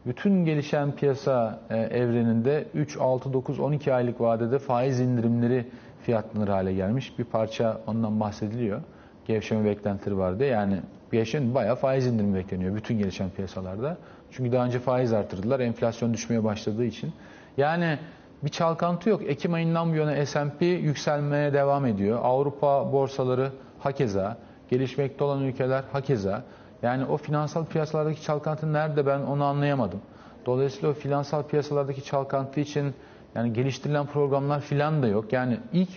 Bütün 0.05 0.45
gelişen 0.45 0.91
piyasa 0.91 1.59
e, 1.69 1.77
evreninde 1.77 2.65
3, 2.73 2.97
6, 2.97 3.33
9, 3.33 3.59
12 3.59 3.93
aylık 3.93 4.21
vadede 4.21 4.59
faiz 4.59 4.99
indirimleri 4.99 5.65
fiyatlanır 6.01 6.47
hale 6.47 6.73
gelmiş. 6.73 7.19
Bir 7.19 7.23
parça 7.23 7.81
ondan 7.87 8.19
bahsediliyor. 8.19 8.81
Gevşeme 9.27 9.65
beklentileri 9.65 10.17
vardı. 10.17 10.45
Yani 10.45 10.79
gevşeme 11.11 11.55
bayağı 11.55 11.75
faiz 11.75 12.07
indirimi 12.07 12.35
bekleniyor 12.35 12.75
bütün 12.75 12.97
gelişen 12.97 13.29
piyasalarda. 13.29 13.97
Çünkü 14.31 14.51
daha 14.51 14.65
önce 14.65 14.79
faiz 14.79 15.13
artırdılar. 15.13 15.59
Enflasyon 15.59 16.13
düşmeye 16.13 16.43
başladığı 16.43 16.85
için. 16.85 17.13
Yani 17.57 17.99
bir 18.43 18.49
çalkantı 18.49 19.09
yok. 19.09 19.21
Ekim 19.25 19.53
ayından 19.53 19.91
bu 19.91 19.95
yana 19.95 20.25
S&P 20.25 20.65
yükselmeye 20.65 21.53
devam 21.53 21.85
ediyor. 21.85 22.19
Avrupa 22.23 22.91
borsaları 22.91 23.51
hakeza, 23.79 24.37
gelişmekte 24.69 25.23
olan 25.23 25.43
ülkeler 25.43 25.83
hakeza. 25.91 26.43
Yani 26.81 27.05
o 27.05 27.17
finansal 27.17 27.65
piyasalardaki 27.65 28.21
çalkantı 28.21 28.73
nerede 28.73 29.05
ben 29.05 29.19
onu 29.19 29.43
anlayamadım. 29.43 30.01
Dolayısıyla 30.45 30.89
o 30.89 30.93
finansal 30.93 31.43
piyasalardaki 31.43 32.03
çalkantı 32.03 32.59
için 32.59 32.93
yani 33.35 33.53
geliştirilen 33.53 34.05
programlar 34.05 34.61
filan 34.61 35.03
da 35.03 35.07
yok. 35.07 35.33
Yani 35.33 35.57
ilk 35.73 35.89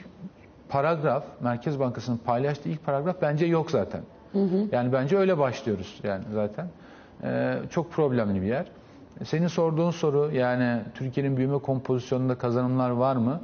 paragraf 0.68 1.24
Merkez 1.40 1.80
Bankası'nın 1.80 2.18
paylaştığı 2.18 2.68
ilk 2.68 2.84
paragraf 2.84 3.16
bence 3.22 3.46
yok 3.46 3.70
zaten. 3.70 4.00
Yani 4.72 4.92
bence 4.92 5.18
öyle 5.18 5.38
başlıyoruz 5.38 6.00
yani 6.04 6.24
zaten. 6.34 6.66
Ee, 7.24 7.58
çok 7.70 7.92
problemli 7.92 8.42
bir 8.42 8.46
yer. 8.46 8.66
Senin 9.24 9.46
sorduğun 9.46 9.90
soru 9.90 10.30
yani 10.34 10.80
Türkiye'nin 10.94 11.36
büyüme 11.36 11.58
kompozisyonunda 11.58 12.34
kazanımlar 12.38 12.90
var 12.90 13.16
mı? 13.16 13.40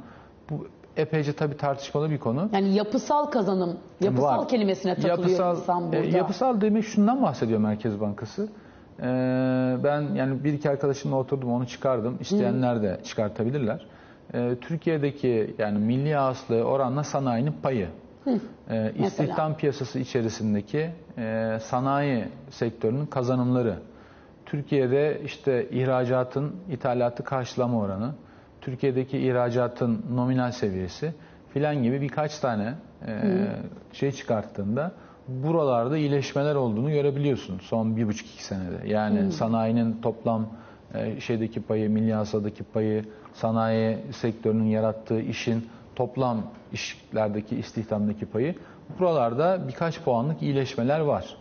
Bu 0.49 0.67
epeyce 0.97 1.33
tabii 1.33 1.57
tartışmalı 1.57 2.09
bir 2.11 2.17
konu. 2.17 2.49
yani 2.53 2.73
yapısal 2.75 3.25
kazanım, 3.25 3.77
yapısal 4.01 4.41
Var. 4.41 4.47
kelimesine 4.47 4.95
takılıyor 4.95 5.17
yapısal, 5.17 5.57
insan 5.57 5.83
burada. 5.83 5.97
e, 5.97 6.09
yapısal 6.09 6.61
demek 6.61 6.85
şundan 6.85 7.23
bahsediyor 7.23 7.59
Merkez 7.59 8.01
Bankası. 8.01 8.49
Ee, 8.99 9.03
ben 9.83 10.01
yani 10.15 10.43
bir 10.43 10.53
iki 10.53 10.69
arkadaşımla 10.69 11.15
oturdum 11.15 11.51
onu 11.51 11.67
çıkardım. 11.67 12.17
İsteyenler 12.19 12.81
de 12.83 12.99
çıkartabilirler. 13.03 13.85
Ee, 14.33 14.55
Türkiye'deki 14.61 15.55
yani 15.57 15.79
milli 15.79 16.15
hasılı 16.15 16.63
oranla 16.63 17.03
sanayinin 17.03 17.53
payı. 17.63 17.87
Ee, 18.69 18.93
istihdam 18.99 19.57
piyasası 19.57 19.99
içerisindeki 19.99 20.89
e, 21.17 21.57
sanayi 21.61 22.25
sektörünün 22.49 23.05
kazanımları. 23.05 23.75
Türkiye'de 24.45 25.21
işte 25.25 25.69
ihracatın 25.69 26.55
ithalatı 26.69 27.23
karşılama 27.23 27.79
oranı, 27.79 28.13
Türkiye'deki 28.61 29.17
ihracatın 29.17 30.05
nominal 30.13 30.51
seviyesi 30.51 31.13
filan 31.53 31.83
gibi 31.83 32.01
birkaç 32.01 32.39
tane 32.39 32.73
e, 33.07 33.47
şey 33.93 34.11
çıkarttığında 34.11 34.91
buralarda 35.27 35.97
iyileşmeler 35.97 36.55
olduğunu 36.55 36.91
görebiliyorsun 36.91 37.59
son 37.59 37.97
bir 37.97 38.07
buçuk 38.07 38.27
iki 38.27 38.43
senede. 38.43 38.87
Yani 38.87 39.31
sanayinin 39.31 40.01
toplam 40.01 40.47
e, 40.93 41.19
şeydeki 41.19 41.61
payı, 41.61 41.89
milli 41.89 42.13
hasadaki 42.13 42.63
payı, 42.63 43.05
sanayi 43.33 43.97
sektörünün 44.11 44.65
yarattığı 44.65 45.21
işin 45.21 45.69
toplam 45.99 46.41
işlerdeki 46.73 47.55
istihdamdaki 47.55 48.25
payı 48.25 48.55
buralarda 48.99 49.67
birkaç 49.67 50.01
puanlık 50.01 50.41
iyileşmeler 50.41 50.99
var. 50.99 51.37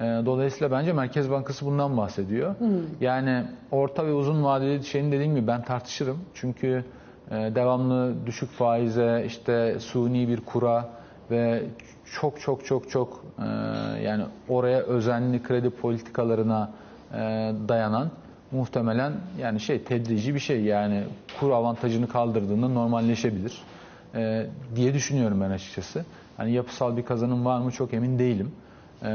E, 0.00 0.26
Dolayısıyla 0.26 0.70
bence 0.70 0.92
Merkez 0.92 1.30
Bankası 1.30 1.66
bundan 1.66 1.96
bahsediyor. 1.96 2.54
Yani 3.00 3.44
orta 3.70 4.06
ve 4.06 4.12
uzun 4.12 4.44
vadeli 4.44 4.84
şeyin 4.84 5.12
dediğim 5.12 5.34
gibi 5.36 5.46
ben 5.46 5.62
tartışırım. 5.62 6.18
Çünkü 6.34 6.84
e, 7.30 7.34
devamlı 7.34 8.14
düşük 8.26 8.50
faize, 8.50 9.24
işte 9.26 9.76
suni 9.80 10.28
bir 10.28 10.40
kura 10.40 10.88
ve 11.30 11.62
çok 12.20 12.40
çok 12.40 12.64
çok 12.66 12.90
çok 12.90 13.24
e, 13.38 13.46
yani 14.02 14.24
oraya 14.48 14.80
özenli 14.80 15.42
kredi 15.42 15.70
politikalarına 15.70 16.70
e, 17.14 17.18
dayanan 17.68 18.10
muhtemelen 18.50 19.12
yani 19.40 19.60
şey 19.60 19.82
tedrici 19.82 20.34
bir 20.34 20.40
şey 20.40 20.60
yani 20.62 21.04
kur 21.40 21.50
avantajını 21.50 22.08
kaldırdığında 22.08 22.68
normalleşebilir 22.68 23.62
e, 24.14 24.46
diye 24.76 24.94
düşünüyorum 24.94 25.40
ben 25.40 25.50
açıkçası. 25.50 26.04
Hani 26.36 26.52
yapısal 26.52 26.96
bir 26.96 27.04
kazanım 27.04 27.44
var 27.44 27.60
mı 27.60 27.70
çok 27.70 27.94
emin 27.94 28.18
değilim. 28.18 28.52
E, 29.02 29.08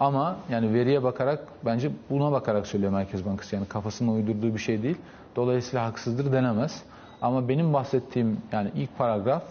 ama 0.00 0.36
yani 0.50 0.74
veriye 0.74 1.02
bakarak 1.02 1.44
bence 1.64 1.90
buna 2.10 2.32
bakarak 2.32 2.66
söylüyor 2.66 2.92
Merkez 2.92 3.26
Bankası 3.26 3.56
yani 3.56 3.66
kafasına 3.66 4.12
uydurduğu 4.12 4.54
bir 4.54 4.58
şey 4.58 4.82
değil. 4.82 4.96
Dolayısıyla 5.36 5.86
haksızdır 5.86 6.32
denemez. 6.32 6.82
Ama 7.22 7.48
benim 7.48 7.72
bahsettiğim 7.72 8.38
yani 8.52 8.70
ilk 8.74 8.98
paragraf 8.98 9.42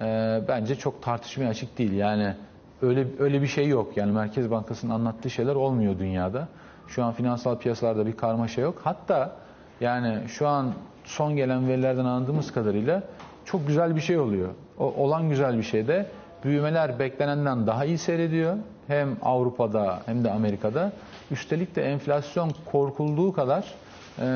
e, 0.00 0.40
bence 0.48 0.74
çok 0.74 1.02
tartışmaya 1.02 1.48
açık 1.48 1.78
değil. 1.78 1.92
Yani 1.92 2.34
öyle 2.82 3.06
öyle 3.18 3.42
bir 3.42 3.46
şey 3.46 3.68
yok. 3.68 3.96
Yani 3.96 4.12
Merkez 4.12 4.50
Bankası'nın 4.50 4.94
anlattığı 4.94 5.30
şeyler 5.30 5.54
olmuyor 5.54 5.98
dünyada. 5.98 6.48
Şu 6.88 7.04
an 7.04 7.12
finansal 7.12 7.58
piyasalarda 7.58 8.06
bir 8.06 8.16
karmaşa 8.16 8.60
yok. 8.60 8.80
Hatta 8.84 9.36
yani 9.80 10.28
şu 10.28 10.48
an 10.48 10.72
son 11.04 11.36
gelen 11.36 11.68
verilerden 11.68 12.04
anladığımız 12.04 12.52
kadarıyla 12.52 13.02
çok 13.44 13.66
güzel 13.66 13.96
bir 13.96 14.00
şey 14.00 14.18
oluyor. 14.18 14.48
O 14.78 14.84
olan 14.84 15.28
güzel 15.28 15.58
bir 15.58 15.62
şey 15.62 15.88
de 15.88 16.06
büyümeler 16.44 16.98
beklenenden 16.98 17.66
daha 17.66 17.84
iyi 17.84 17.98
seyrediyor. 17.98 18.56
Hem 18.86 19.16
Avrupa'da 19.22 20.02
hem 20.06 20.24
de 20.24 20.30
Amerika'da. 20.30 20.92
Üstelik 21.30 21.76
de 21.76 21.82
enflasyon 21.82 22.52
korkulduğu 22.72 23.32
kadar 23.32 23.74
e, 24.18 24.26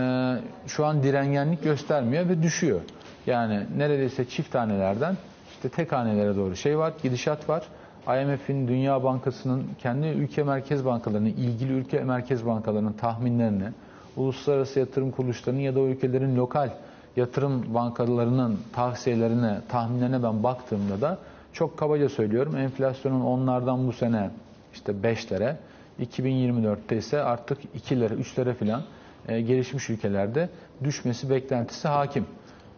şu 0.66 0.86
an 0.86 1.02
direngenlik 1.02 1.64
göstermiyor 1.64 2.28
ve 2.28 2.42
düşüyor. 2.42 2.80
Yani 3.26 3.66
neredeyse 3.76 4.24
çift 4.28 4.52
tanelerden 4.52 5.16
işte 5.50 5.68
tek 5.68 5.92
hanelere 5.92 6.36
doğru 6.36 6.56
şey 6.56 6.78
var, 6.78 6.92
gidişat 7.02 7.48
var. 7.48 7.62
IMF'in, 8.08 8.68
Dünya 8.68 9.04
Bankası'nın, 9.04 9.64
kendi 9.78 10.06
ülke 10.06 10.42
merkez 10.42 10.84
bankalarının, 10.84 11.28
ilgili 11.28 11.72
ülke 11.72 12.00
merkez 12.00 12.46
bankalarının 12.46 12.92
tahminlerini, 12.92 13.68
uluslararası 14.16 14.78
yatırım 14.78 15.10
kuruluşlarının 15.10 15.60
ya 15.60 15.74
da 15.74 15.80
o 15.80 15.86
ülkelerin 15.86 16.36
lokal 16.36 16.70
yatırım 17.16 17.74
bankalarının 17.74 18.58
tavsiyelerine, 18.72 19.60
tahminlerine 19.68 20.22
ben 20.22 20.42
baktığımda 20.42 21.00
da 21.00 21.18
çok 21.52 21.78
kabaca 21.78 22.08
söylüyorum 22.08 22.56
enflasyonun 22.56 23.20
onlardan 23.20 23.86
bu 23.86 23.92
sene 23.92 24.30
işte 24.74 24.92
5'lere, 24.92 25.56
2024'te 26.00 26.96
ise 26.96 27.22
artık 27.22 27.58
2'lere, 27.64 28.22
3'lere 28.22 28.54
falan 28.54 28.82
e, 29.28 29.40
gelişmiş 29.40 29.90
ülkelerde 29.90 30.48
düşmesi 30.84 31.30
beklentisi 31.30 31.88
hakim. 31.88 32.26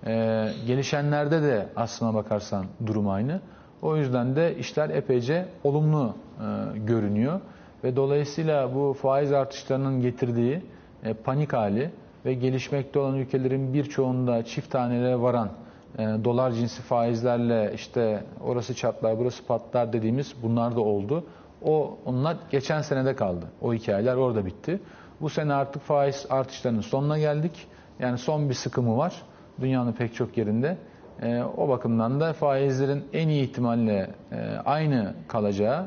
E, 0.07 0.49
gelişenlerde 0.67 1.43
de 1.43 1.67
aslına 1.77 2.15
bakarsan 2.15 2.67
durum 2.87 3.09
aynı. 3.09 3.41
O 3.83 3.97
yüzden 3.97 4.37
de 4.37 4.57
işler 4.57 4.91
epeyce 4.91 5.49
olumlu 5.65 6.15
e, 6.41 6.79
görünüyor 6.79 7.41
ve 7.85 7.97
dolayısıyla 7.97 8.75
bu 8.75 8.97
faiz 9.03 9.33
artışlarının 9.33 10.01
getirdiği 10.01 10.63
e, 11.05 11.15
panik 11.15 11.53
hali 11.53 11.91
ve 12.27 12.35
gelişmekte 12.35 12.99
olan 12.99 13.15
ülkelerin 13.15 13.75
birçoğunda 13.75 14.45
çift 14.45 14.71
tanelere 14.71 15.21
varan 15.21 15.51
e, 15.99 16.03
dolar 16.25 16.53
cinsi 16.53 16.83
faizlerle 16.83 17.73
işte 17.75 18.25
orası 18.41 18.75
çatlar 18.75 19.19
burası 19.19 19.47
patlar 19.47 19.93
dediğimiz 19.93 20.35
bunlar 20.43 20.77
da 20.77 20.81
oldu. 20.81 21.25
O 21.63 21.99
onlar 22.05 22.37
geçen 22.51 22.81
senede 22.81 23.17
kaldı. 23.17 23.47
O 23.63 23.75
hikayeler 23.75 24.15
orada 24.15 24.47
bitti. 24.47 24.81
Bu 25.21 25.29
sene 25.29 25.55
artık 25.55 25.83
faiz 25.83 26.27
artışlarının 26.31 26.81
sonuna 26.81 27.19
geldik. 27.19 27.67
Yani 27.99 28.19
son 28.19 28.49
bir 28.49 28.55
sıkımı 28.55 28.97
var 28.97 29.23
dünyanın 29.61 29.93
pek 29.93 30.15
çok 30.15 30.39
yerinde. 30.39 30.79
E, 31.23 31.43
o 31.57 31.69
bakımdan 31.69 32.21
da 32.21 32.33
faizlerin 32.33 33.05
en 33.13 33.29
iyi 33.29 33.43
ihtimalle 33.43 34.11
e, 34.33 34.37
aynı 34.65 35.15
kalacağı 35.29 35.87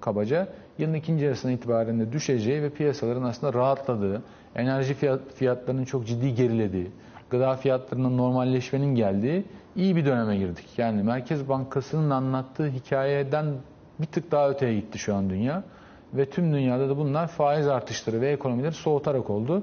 kabaca 0.00 0.48
yılın 0.78 0.94
ikinci 0.94 1.24
yarısına 1.24 1.52
itibaren 1.52 2.00
de 2.00 2.12
düşeceği 2.12 2.62
ve 2.62 2.70
piyasaların 2.70 3.22
aslında 3.22 3.54
rahatladığı, 3.54 4.22
enerji 4.56 4.94
fiyat, 4.94 5.20
fiyatlarının 5.34 5.84
çok 5.84 6.06
ciddi 6.06 6.34
gerilediği, 6.34 6.90
gıda 7.30 7.56
fiyatlarının 7.56 8.18
normalleşmenin 8.18 8.94
geldiği 8.94 9.44
iyi 9.76 9.96
bir 9.96 10.04
döneme 10.04 10.36
girdik. 10.36 10.66
Yani 10.78 11.02
Merkez 11.02 11.48
Bankası'nın 11.48 12.10
anlattığı 12.10 12.68
hikayeden 12.68 13.46
bir 14.00 14.06
tık 14.06 14.30
daha 14.30 14.50
öteye 14.50 14.74
gitti 14.74 14.98
şu 14.98 15.14
an 15.14 15.30
dünya. 15.30 15.62
Ve 16.14 16.30
tüm 16.30 16.52
dünyada 16.52 16.88
da 16.88 16.96
bunlar 16.96 17.28
faiz 17.28 17.68
artışları 17.68 18.20
ve 18.20 18.30
ekonomileri 18.30 18.72
soğutarak 18.72 19.30
oldu. 19.30 19.62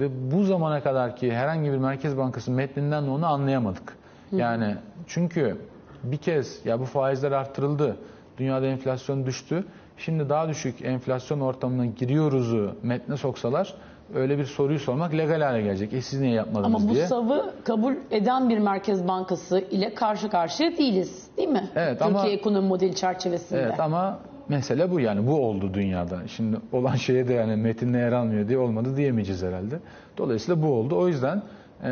Ve 0.00 0.32
bu 0.32 0.44
zamana 0.44 0.82
kadar 0.82 1.16
ki 1.16 1.32
herhangi 1.32 1.72
bir 1.72 1.76
Merkez 1.76 2.16
Bankası 2.16 2.50
metninden 2.50 3.06
de 3.06 3.10
onu 3.10 3.26
anlayamadık. 3.26 3.96
Yani 4.32 4.76
çünkü 5.06 5.56
bir 6.04 6.16
kez 6.16 6.66
ya 6.66 6.80
bu 6.80 6.84
faizler 6.84 7.32
arttırıldı, 7.32 7.96
dünyada 8.38 8.66
enflasyon 8.66 9.26
düştü. 9.26 9.64
Şimdi 9.96 10.28
daha 10.28 10.48
düşük 10.48 10.82
enflasyon 10.82 11.40
ortamına 11.40 11.86
giriyoruzu 11.86 12.76
metne 12.82 13.16
soksalar 13.16 13.74
öyle 14.14 14.38
bir 14.38 14.44
soruyu 14.44 14.78
sormak 14.78 15.14
legal 15.14 15.40
hale 15.40 15.62
gelecek. 15.62 15.92
E 15.92 16.00
siz 16.02 16.20
niye 16.20 16.32
yapmadınız 16.32 16.74
Ama 16.74 16.88
bu 16.90 16.94
diye. 16.94 17.06
savı 17.06 17.50
kabul 17.64 17.94
eden 18.10 18.48
bir 18.48 18.58
merkez 18.58 19.08
bankası 19.08 19.58
ile 19.58 19.94
karşı 19.94 20.28
karşıya 20.30 20.76
değiliz 20.76 21.26
değil 21.36 21.48
mi? 21.48 21.70
Evet, 21.76 21.98
Türkiye 21.98 22.18
ama- 22.20 22.28
ekonomi 22.28 22.68
modeli 22.68 22.94
çerçevesinde. 22.94 23.60
Evet 23.60 23.80
ama 23.80 24.18
mesele 24.48 24.90
bu 24.90 25.00
yani 25.00 25.26
bu 25.26 25.46
oldu 25.46 25.74
dünyada. 25.74 26.28
Şimdi 26.28 26.56
olan 26.72 26.94
şeye 26.94 27.28
de 27.28 27.32
yani 27.32 27.56
metinde 27.56 27.98
yer 27.98 28.12
almıyor 28.12 28.48
diye 28.48 28.58
olmadı 28.58 28.96
diyemeyeceğiz 28.96 29.42
herhalde. 29.42 29.78
Dolayısıyla 30.18 30.62
bu 30.62 30.66
oldu. 30.72 30.96
O 30.98 31.08
yüzden 31.08 31.42
e, 31.84 31.88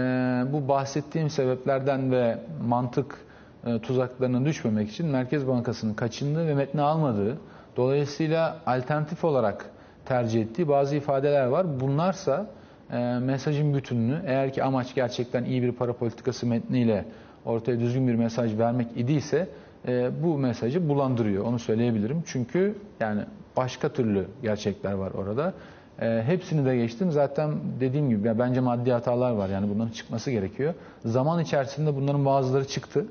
bu 0.52 0.68
bahsettiğim 0.68 1.30
sebeplerden 1.30 2.12
ve 2.12 2.38
mantık 2.68 3.18
e, 3.66 3.78
tuzaklarına 3.78 4.44
düşmemek 4.44 4.90
için 4.90 5.06
Merkez 5.06 5.48
Bankası'nın 5.48 5.94
kaçındığı 5.94 6.46
ve 6.46 6.54
metni 6.54 6.82
almadığı, 6.82 7.36
dolayısıyla 7.76 8.56
alternatif 8.66 9.24
olarak 9.24 9.66
tercih 10.08 10.42
ettiği 10.42 10.68
bazı 10.68 10.96
ifadeler 10.96 11.46
var. 11.46 11.80
Bunlarsa 11.80 12.46
e, 12.92 12.98
mesajın 13.18 13.74
bütününü 13.74 14.22
eğer 14.26 14.52
ki 14.52 14.62
amaç 14.62 14.94
gerçekten 14.94 15.44
iyi 15.44 15.62
bir 15.62 15.72
para 15.72 15.92
politikası 15.92 16.46
metniyle 16.46 17.04
ortaya 17.44 17.80
düzgün 17.80 18.08
bir 18.08 18.14
mesaj 18.14 18.58
vermek 18.58 18.86
idiyse 18.96 19.48
e, 19.88 20.10
bu 20.22 20.38
mesajı 20.38 20.88
bulandırıyor. 20.88 21.44
Onu 21.44 21.58
söyleyebilirim. 21.58 22.22
Çünkü 22.26 22.74
yani 23.00 23.22
başka 23.56 23.88
türlü 23.88 24.26
gerçekler 24.42 24.92
var 24.92 25.10
orada. 25.10 25.52
E, 26.00 26.22
hepsini 26.26 26.66
de 26.66 26.76
geçtim. 26.76 27.10
Zaten 27.10 27.50
dediğim 27.80 28.10
gibi 28.10 28.28
ya 28.28 28.38
bence 28.38 28.60
maddi 28.60 28.92
hatalar 28.92 29.32
var. 29.32 29.48
Yani 29.48 29.70
bunların 29.74 29.92
çıkması 29.92 30.30
gerekiyor. 30.30 30.74
Zaman 31.04 31.40
içerisinde 31.40 31.96
bunların 31.96 32.24
bazıları 32.24 32.66
çıktı. 32.66 33.06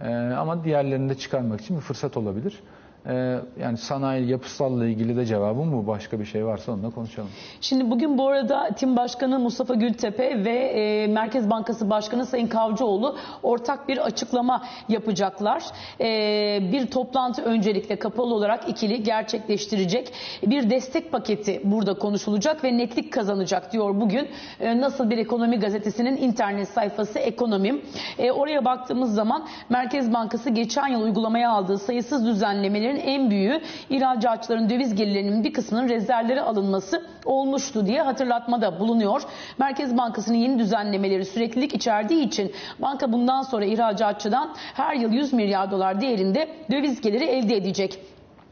E, 0.00 0.10
ama 0.14 0.64
diğerlerini 0.64 1.08
de 1.08 1.14
çıkarmak 1.14 1.60
için 1.60 1.76
bir 1.76 1.82
fırsat 1.82 2.16
olabilir. 2.16 2.60
E, 3.06 3.38
yani 3.60 3.76
sanayi 3.76 4.28
yapısalla 4.30 4.86
ilgili 4.86 5.16
de 5.16 5.26
cevabım 5.26 5.72
bu. 5.72 5.86
Başka 5.86 6.20
bir 6.20 6.24
şey 6.24 6.46
varsa 6.46 6.72
onunla 6.72 6.90
konuşalım. 6.90 7.28
Şimdi 7.60 7.90
bugün 7.90 8.18
bu 8.18 8.28
arada 8.28 8.70
Tim 8.76 8.96
Başkanı 8.96 9.38
Mustafa 9.38 9.74
Gültepe 9.74 10.44
ve 10.44 10.50
e, 10.58 11.06
Merkez 11.06 11.50
Bankası 11.50 11.90
Başkanı 11.90 12.26
Sayın 12.26 12.46
Kavcıoğlu 12.46 13.16
ortak 13.42 13.88
bir 13.88 13.98
açıklama 14.06 14.64
yapacaklar. 14.88 15.64
E, 16.00 16.06
bir 16.72 16.86
toplantı 16.86 17.42
öncelikle 17.42 17.96
kapalı 17.98 18.34
olarak 18.34 18.68
ikili 18.68 19.02
gerçekleştirecek. 19.02 20.12
Bir 20.46 20.70
destek 20.70 21.12
paketi 21.12 21.60
burada 21.64 21.94
konuşulacak 21.94 22.64
ve 22.64 22.78
netlik 22.78 23.12
kazanacak 23.12 23.72
diyor 23.72 24.00
bugün. 24.00 24.28
E, 24.60 24.80
Nasıl 24.80 25.10
bir 25.10 25.18
ekonomi 25.18 25.60
gazetesinin 25.60 26.16
internet 26.16 26.68
sayfası 26.68 27.18
Ekonomim. 27.18 27.82
Oraya 28.34 28.64
baktığımız 28.64 29.14
zaman 29.14 29.46
Merkez 29.68 30.12
Bankası 30.12 30.50
geçen 30.50 30.86
yıl 30.88 31.02
uygulamaya 31.02 31.50
aldığı 31.50 31.78
sayısız 31.78 32.26
düzenlemelerin 32.88 33.22
en 33.22 33.30
büyüğü 33.30 33.60
ihracatçıların 33.90 34.70
döviz 34.70 34.94
gelirlerinin 34.94 35.44
bir 35.44 35.52
kısmının 35.52 35.88
rezervlere 35.88 36.40
alınması 36.40 37.06
olmuştu 37.24 37.86
diye 37.86 38.02
hatırlatmada 38.02 38.80
bulunuyor. 38.80 39.22
Merkez 39.58 39.96
Bankası'nın 39.96 40.36
yeni 40.36 40.58
düzenlemeleri 40.58 41.24
süreklilik 41.24 41.74
içerdiği 41.74 42.26
için 42.26 42.52
banka 42.78 43.12
bundan 43.12 43.42
sonra 43.42 43.64
ihracatçıdan 43.64 44.54
her 44.74 44.94
yıl 44.94 45.12
100 45.12 45.32
milyar 45.32 45.70
dolar 45.70 46.00
değerinde 46.00 46.48
döviz 46.70 47.00
geliri 47.00 47.24
elde 47.24 47.56
edecek. 47.56 47.98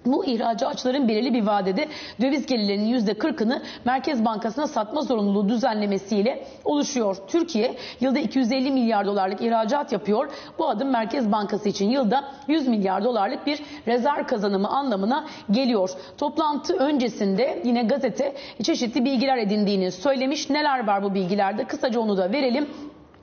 Bu 0.06 0.26
ihracatçıların 0.26 1.08
belirli 1.08 1.34
bir 1.34 1.42
vadede 1.42 1.88
döviz 2.20 2.46
gelirlerinin 2.46 2.98
%40'ını 2.98 3.62
Merkez 3.84 4.24
Bankası'na 4.24 4.66
satma 4.66 5.02
zorunluluğu 5.02 5.48
düzenlemesiyle 5.48 6.46
oluşuyor. 6.64 7.16
Türkiye 7.28 7.74
yılda 8.00 8.18
250 8.18 8.70
milyar 8.70 9.06
dolarlık 9.06 9.40
ihracat 9.40 9.92
yapıyor. 9.92 10.30
Bu 10.58 10.68
adım 10.68 10.90
Merkez 10.90 11.32
Bankası 11.32 11.68
için 11.68 11.90
yılda 11.90 12.24
100 12.48 12.68
milyar 12.68 13.04
dolarlık 13.04 13.46
bir 13.46 13.62
rezerv 13.86 14.26
kazanımı 14.26 14.68
anlamına 14.68 15.26
geliyor. 15.50 15.90
Toplantı 16.18 16.76
öncesinde 16.76 17.62
yine 17.64 17.82
gazete 17.82 18.34
çeşitli 18.62 19.04
bilgiler 19.04 19.36
edindiğini 19.38 19.92
söylemiş. 19.92 20.50
Neler 20.50 20.86
var 20.86 21.02
bu 21.02 21.14
bilgilerde? 21.14 21.64
Kısaca 21.64 22.00
onu 22.00 22.16
da 22.16 22.32
verelim. 22.32 22.68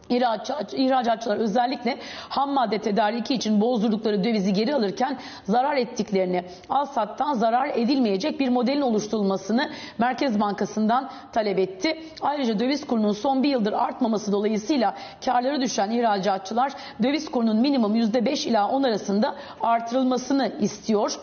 İhracat, 0.10 0.74
ihracatçılar 0.74 1.38
özellikle 1.38 1.98
ham 2.30 2.54
madde 2.54 2.78
tedariki 2.78 3.34
için 3.34 3.62
bozdurdukları 3.62 4.24
dövizi 4.24 4.54
geri 4.54 4.76
alırken 4.76 5.18
zarar 5.44 5.78
ettiklerini, 5.78 6.46
al 6.70 6.86
sattan 6.86 7.34
zarar 7.34 7.68
edilmeyecek 7.68 8.40
bir 8.40 8.50
modelin 8.50 8.82
oluşturulmasını 8.82 9.70
Merkez 9.98 10.40
Bankası'ndan 10.40 11.10
talep 11.32 11.60
etti. 11.60 12.04
Ayrıca 12.22 12.60
döviz 12.60 12.88
kurunun 12.88 13.12
son 13.12 13.44
bir 13.44 13.50
yıldır 13.50 13.74
artmaması 13.74 14.32
dolayısıyla 14.32 14.96
karları 15.26 15.62
düşen 15.62 15.92
ihracatçılar 15.92 16.74
döviz 17.04 17.32
kurunun 17.32 17.58
minimum 17.58 17.96
%5 17.96 18.50
ila 18.50 18.70
10 18.70 18.84
arasında 18.84 19.36
artırılmasını 19.62 20.52
istiyor. 20.60 21.20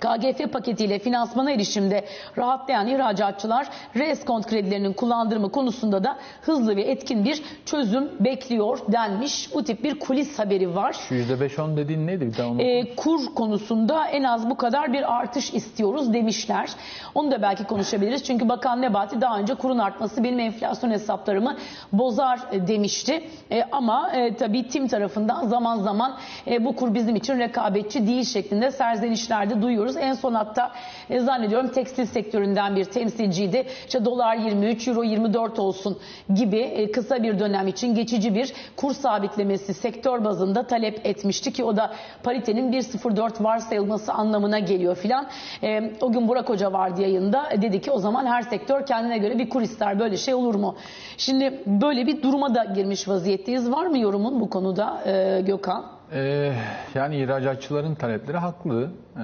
KGF 0.00 0.52
paketiyle 0.52 0.98
finansmana 0.98 1.50
erişimde 1.50 2.04
rahatlayan 2.38 2.86
ihracatçılar 2.86 3.66
reskont 3.96 4.46
kredilerinin 4.46 4.92
kullandırma 4.92 5.48
konusunda 5.48 6.04
da 6.04 6.16
hızlı 6.42 6.76
ve 6.76 6.82
etkin 6.82 7.24
bir 7.24 7.42
çözüm 7.64 8.10
bekliyor 8.20 8.78
denmiş. 8.92 9.54
Bu 9.54 9.64
tip 9.64 9.84
bir 9.84 9.98
kulis 9.98 10.38
haberi 10.38 10.74
var. 10.76 10.92
Şu 11.08 11.14
%5-10 11.14 11.76
dediğin 11.76 12.06
neydi? 12.06 12.26
Bir 12.26 12.36
daha 12.36 12.48
onu 12.48 12.62
Ee, 12.62 12.94
kur 12.96 13.34
konusunda 13.34 14.06
en 14.06 14.22
az 14.22 14.50
bu 14.50 14.56
kadar 14.56 14.92
bir 14.92 15.16
artış 15.16 15.54
istiyoruz 15.54 16.12
demişler. 16.14 16.70
Onu 17.14 17.30
da 17.30 17.42
belki 17.42 17.64
konuşabiliriz. 17.64 18.24
Çünkü 18.24 18.48
Bakan 18.48 18.82
Nebati 18.82 19.20
daha 19.20 19.38
önce 19.38 19.54
kurun 19.54 19.78
artması 19.78 20.24
benim 20.24 20.38
enflasyon 20.38 20.90
hesaplarımı 20.90 21.56
bozar 21.92 22.40
e, 22.52 22.68
demişti. 22.68 23.24
E, 23.50 23.62
ama 23.72 24.10
e, 24.12 24.36
tabii 24.36 24.68
tim 24.68 24.88
tarafından 24.88 25.46
zaman 25.46 25.76
zaman 25.78 26.16
e, 26.46 26.64
bu 26.64 26.76
kur 26.76 26.94
bizim 26.94 27.16
için 27.16 27.38
rekabetçi 27.38 28.06
değil 28.06 28.24
şeklinde 28.24 28.70
serzenişlerde 28.70 29.62
duyuyoruz. 29.62 29.85
En 29.96 30.12
son 30.12 30.34
hatta 30.34 30.72
e, 31.10 31.20
zannediyorum 31.20 31.68
tekstil 31.68 32.06
sektöründen 32.06 32.76
bir 32.76 32.84
temsilciydi. 32.84 33.66
İşte 33.86 34.04
dolar 34.04 34.36
23, 34.36 34.88
euro 34.88 35.02
24 35.04 35.58
olsun 35.58 35.98
gibi 36.34 36.58
e, 36.58 36.90
kısa 36.90 37.22
bir 37.22 37.38
dönem 37.38 37.68
için 37.68 37.94
geçici 37.94 38.34
bir 38.34 38.52
kur 38.76 38.92
sabitlemesi 38.94 39.74
sektör 39.74 40.24
bazında 40.24 40.66
talep 40.66 41.06
etmişti 41.06 41.52
ki 41.52 41.64
o 41.64 41.76
da 41.76 41.92
paritenin 42.22 42.72
1.04 42.72 43.44
varsayılması 43.44 44.12
anlamına 44.12 44.58
geliyor 44.58 44.96
filan. 44.96 45.26
E, 45.62 45.92
o 46.00 46.12
gün 46.12 46.28
Burak 46.28 46.48
Hoca 46.48 46.72
vardı 46.72 47.02
yayında. 47.02 47.50
E, 47.50 47.62
dedi 47.62 47.80
ki 47.80 47.90
o 47.90 47.98
zaman 47.98 48.26
her 48.26 48.42
sektör 48.42 48.86
kendine 48.86 49.18
göre 49.18 49.38
bir 49.38 49.48
kur 49.48 49.62
ister. 49.62 49.98
Böyle 49.98 50.16
şey 50.16 50.34
olur 50.34 50.54
mu? 50.54 50.76
Şimdi 51.16 51.62
böyle 51.66 52.06
bir 52.06 52.22
duruma 52.22 52.54
da 52.54 52.64
girmiş 52.64 53.08
vaziyetteyiz. 53.08 53.70
Var 53.70 53.86
mı 53.86 53.98
yorumun 53.98 54.40
bu 54.40 54.50
konuda 54.50 55.02
e, 55.06 55.40
Gökhan? 55.40 55.95
Ee, 56.12 56.52
yani 56.94 57.16
ihracatçıların 57.16 57.94
talepleri 57.94 58.36
haklı. 58.36 58.90
Ee, 59.16 59.20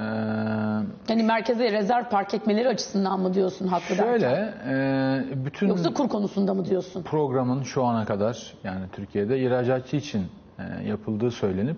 Yani 1.08 1.22
merkeze 1.22 1.72
rezerv 1.72 2.04
park 2.04 2.34
etmeleri 2.34 2.68
açısından 2.68 3.20
mı 3.20 3.34
diyorsun 3.34 3.66
haklı 3.66 3.98
derken? 3.98 4.04
şöyle, 4.04 4.54
e, 4.68 5.44
bütün 5.44 5.68
Yoksa 5.68 5.94
kur 5.94 6.08
konusunda 6.08 6.54
mı 6.54 6.64
diyorsun? 6.64 7.02
programın 7.02 7.62
şu 7.62 7.84
ana 7.84 8.04
kadar 8.04 8.54
yani 8.64 8.84
Türkiye'de 8.92 9.38
ihracatçı 9.40 9.96
için 9.96 10.22
e, 10.58 10.88
yapıldığı 10.88 11.30
söylenip 11.30 11.76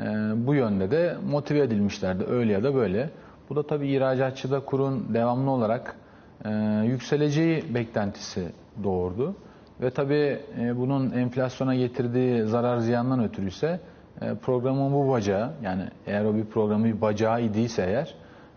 e, 0.00 0.04
bu 0.46 0.54
yönde 0.54 0.90
de 0.90 1.16
motive 1.30 1.58
edilmişlerdi 1.60 2.24
öyle 2.24 2.52
ya 2.52 2.62
da 2.62 2.74
böyle. 2.74 3.10
Bu 3.50 3.56
da 3.56 3.66
tabii 3.66 3.88
ihracatçıda 3.88 4.60
kurun 4.60 5.14
devamlı 5.14 5.50
olarak 5.50 5.96
e, 6.44 6.50
yükseleceği 6.86 7.74
beklentisi 7.74 8.48
doğurdu. 8.84 9.36
Ve 9.80 9.90
tabii 9.90 10.38
e, 10.60 10.76
bunun 10.76 11.10
enflasyona 11.10 11.74
getirdiği 11.74 12.42
zarar 12.42 12.78
ziyandan 12.78 13.24
ötürü 13.24 13.48
ise 13.48 13.80
e, 14.20 14.34
programın 14.34 14.92
bu 14.92 15.10
bacağı 15.10 15.52
yani 15.62 15.82
eğer 16.06 16.24
o 16.24 16.34
bir 16.34 16.44
programın 16.44 16.84
bir 16.84 17.00
bacağı 17.00 17.42
idiyse 17.42 17.82
eğer 17.82 18.14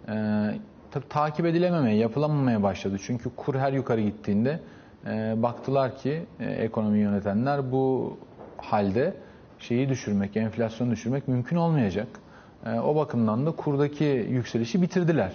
e, 0.08 0.60
tabii 0.92 1.08
takip 1.10 1.46
edilememeye, 1.46 1.98
yapılamamaya 1.98 2.64
başladı. 2.64 2.98
Çünkü 3.06 3.30
kur 3.36 3.56
her 3.56 3.74
yukarı 3.74 4.02
gittiğinde 4.02 4.60
e, 5.06 5.34
baktılar 5.38 5.98
ki 5.98 6.26
e, 6.40 6.46
ekonomi 6.46 7.00
yönetenler 7.00 7.72
bu 7.72 8.18
halde 8.58 9.14
şeyi 9.60 9.90
düşürmek, 9.90 10.38
enflasyonu 10.38 10.92
düşürmek 10.92 11.28
mümkün 11.28 11.56
olmayacak. 11.56 12.08
E, 12.66 12.80
o 12.80 12.96
bakımdan 12.96 13.46
da 13.46 13.52
kurdaki 13.52 14.28
yükselişi 14.30 14.82
bitirdiler. 14.82 15.32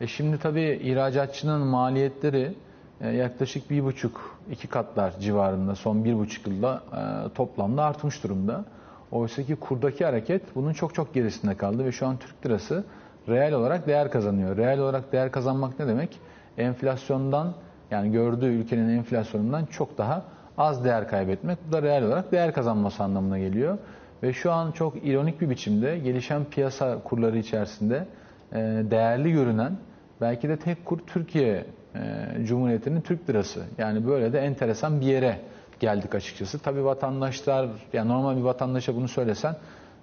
E 0.00 0.06
şimdi 0.06 0.38
tabii 0.38 0.80
ihracatçının 0.82 1.60
maliyetleri 1.60 2.54
e, 3.00 3.08
yaklaşık 3.08 3.70
bir 3.70 3.84
buçuk, 3.84 4.38
iki 4.50 4.68
katlar 4.68 5.18
civarında 5.20 5.74
son 5.74 6.04
bir 6.04 6.18
buçuk 6.18 6.46
yılda 6.46 6.82
e, 6.92 7.34
toplamda 7.34 7.84
artmış 7.84 8.24
durumda. 8.24 8.64
Oysa 9.12 9.42
ki 9.42 9.56
kurdaki 9.56 10.04
hareket 10.04 10.42
bunun 10.54 10.72
çok 10.72 10.94
çok 10.94 11.14
gerisinde 11.14 11.56
kaldı 11.56 11.84
ve 11.84 11.92
şu 11.92 12.06
an 12.06 12.16
Türk 12.16 12.46
lirası 12.46 12.84
reel 13.28 13.52
olarak 13.52 13.86
değer 13.86 14.10
kazanıyor. 14.10 14.56
Reel 14.56 14.78
olarak 14.78 15.12
değer 15.12 15.32
kazanmak 15.32 15.78
ne 15.78 15.86
demek? 15.86 16.18
Enflasyondan 16.58 17.54
yani 17.90 18.12
gördüğü 18.12 18.46
ülkenin 18.46 18.88
enflasyonundan 18.88 19.66
çok 19.66 19.98
daha 19.98 20.24
az 20.58 20.84
değer 20.84 21.08
kaybetmek. 21.08 21.58
Bu 21.68 21.72
da 21.72 21.82
reel 21.82 22.04
olarak 22.04 22.32
değer 22.32 22.52
kazanması 22.52 23.02
anlamına 23.02 23.38
geliyor. 23.38 23.78
Ve 24.22 24.32
şu 24.32 24.52
an 24.52 24.72
çok 24.72 25.06
ironik 25.06 25.40
bir 25.40 25.50
biçimde 25.50 25.98
gelişen 25.98 26.44
piyasa 26.44 26.98
kurları 27.04 27.38
içerisinde 27.38 28.06
e, 28.52 28.56
değerli 28.90 29.32
görünen 29.32 29.76
belki 30.20 30.48
de 30.48 30.56
tek 30.56 30.84
kur 30.84 30.98
Türkiye 31.06 31.64
e, 31.94 32.44
Cumhuriyeti'nin 32.44 33.00
Türk 33.00 33.30
lirası. 33.30 33.62
Yani 33.78 34.06
böyle 34.06 34.32
de 34.32 34.40
enteresan 34.40 35.00
bir 35.00 35.06
yere 35.06 35.36
geldik 35.80 36.14
açıkçası. 36.14 36.58
Tabii 36.58 36.84
vatandaşlar, 36.84 37.68
yani 37.92 38.08
normal 38.08 38.36
bir 38.36 38.42
vatandaşa 38.42 38.96
bunu 38.96 39.08
söylesen 39.08 39.56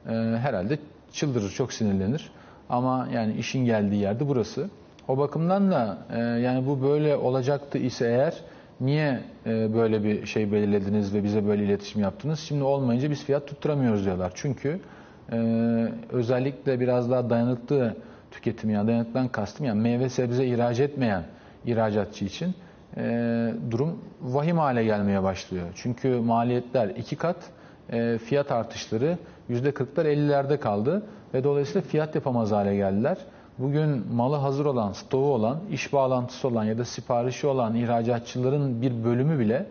e, 0.09 0.11
herhalde 0.13 0.79
çıldırır, 1.13 1.49
çok 1.49 1.73
sinirlenir. 1.73 2.31
Ama 2.69 3.07
yani 3.13 3.33
işin 3.33 3.65
geldiği 3.65 4.01
yerde 4.01 4.27
burası. 4.27 4.69
O 5.07 5.17
bakımdan 5.17 5.71
da 5.71 5.97
e, 6.13 6.19
yani 6.19 6.67
bu 6.67 6.81
böyle 6.83 7.15
olacaktı 7.15 7.77
ise 7.77 8.07
eğer 8.07 8.33
niye 8.81 9.19
e, 9.45 9.73
böyle 9.73 10.03
bir 10.03 10.25
şey 10.25 10.51
belirlediniz 10.51 11.13
ve 11.13 11.23
bize 11.23 11.47
böyle 11.47 11.63
iletişim 11.63 12.01
yaptınız? 12.01 12.39
Şimdi 12.39 12.63
olmayınca 12.63 13.09
biz 13.09 13.23
fiyat 13.23 13.47
tutturamıyoruz 13.47 14.05
diyorlar. 14.05 14.31
Çünkü 14.35 14.79
e, 15.31 15.37
özellikle 16.11 16.79
biraz 16.79 17.11
daha 17.11 17.29
dayanıklı 17.29 17.95
tüketimi 18.31 18.73
yani 18.73 18.87
dayanıklıdan 18.87 19.27
kastım 19.27 19.65
yani 19.65 19.81
meyve 19.81 20.09
sebze 20.09 20.45
ihraç 20.45 20.79
etmeyen 20.79 21.23
ihracatçı 21.65 22.25
için 22.25 22.55
e, 22.97 23.53
durum 23.71 23.99
vahim 24.21 24.57
hale 24.57 24.83
gelmeye 24.83 25.23
başlıyor. 25.23 25.67
Çünkü 25.75 26.09
maliyetler 26.09 26.87
iki 26.87 27.15
kat, 27.15 27.37
e, 27.91 28.17
fiyat 28.17 28.51
artışları 28.51 29.17
%40'lar 29.49 30.05
50'lerde 30.05 30.59
kaldı 30.59 31.03
ve 31.33 31.43
dolayısıyla 31.43 31.81
fiyat 31.81 32.15
yapamaz 32.15 32.51
hale 32.51 32.75
geldiler. 32.75 33.17
Bugün 33.57 34.13
malı 34.13 34.35
hazır 34.35 34.65
olan, 34.65 34.91
stoğu 34.91 35.33
olan, 35.33 35.59
iş 35.71 35.93
bağlantısı 35.93 36.47
olan 36.47 36.63
ya 36.63 36.77
da 36.77 36.85
siparişi 36.85 37.47
olan 37.47 37.75
ihracatçıların 37.75 38.81
bir 38.81 39.03
bölümü 39.03 39.39
bile 39.39 39.65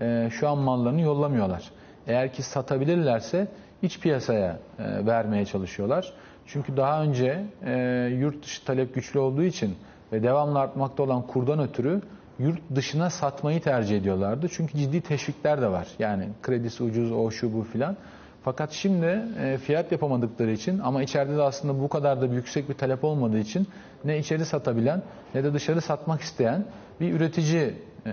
e, 0.00 0.28
şu 0.32 0.48
an 0.48 0.58
mallarını 0.58 1.00
yollamıyorlar. 1.00 1.70
Eğer 2.06 2.32
ki 2.32 2.42
satabilirlerse 2.42 3.48
iç 3.82 4.00
piyasaya 4.00 4.58
e, 4.78 5.06
vermeye 5.06 5.44
çalışıyorlar. 5.44 6.12
Çünkü 6.46 6.76
daha 6.76 7.02
önce 7.02 7.44
e, 7.64 7.72
yurt 8.18 8.44
dışı 8.44 8.64
talep 8.64 8.94
güçlü 8.94 9.18
olduğu 9.18 9.42
için 9.42 9.74
ve 10.12 10.22
devamlı 10.22 10.58
artmakta 10.60 11.02
olan 11.02 11.22
kurdan 11.26 11.58
ötürü 11.58 12.02
yurt 12.38 12.60
dışına 12.74 13.10
satmayı 13.10 13.60
tercih 13.60 13.96
ediyorlardı. 13.96 14.46
Çünkü 14.52 14.78
ciddi 14.78 15.00
teşvikler 15.00 15.62
de 15.62 15.68
var. 15.68 15.88
Yani 15.98 16.28
kredisi 16.42 16.82
ucuz, 16.82 17.12
o 17.12 17.30
şu 17.30 17.52
bu 17.52 17.62
filan. 17.62 17.96
Fakat 18.42 18.70
şimdi 18.70 19.22
e, 19.40 19.58
fiyat 19.58 19.92
yapamadıkları 19.92 20.50
için 20.50 20.78
ama 20.78 21.02
içeride 21.02 21.36
de 21.36 21.42
aslında 21.42 21.82
bu 21.82 21.88
kadar 21.88 22.20
da 22.20 22.26
yüksek 22.26 22.68
bir 22.68 22.74
talep 22.74 23.04
olmadığı 23.04 23.38
için 23.38 23.66
ne 24.04 24.18
içeri 24.18 24.44
satabilen 24.44 25.02
ne 25.34 25.44
de 25.44 25.54
dışarı 25.54 25.80
satmak 25.80 26.20
isteyen 26.20 26.64
bir 27.00 27.12
üretici 27.12 27.74
e, 28.06 28.12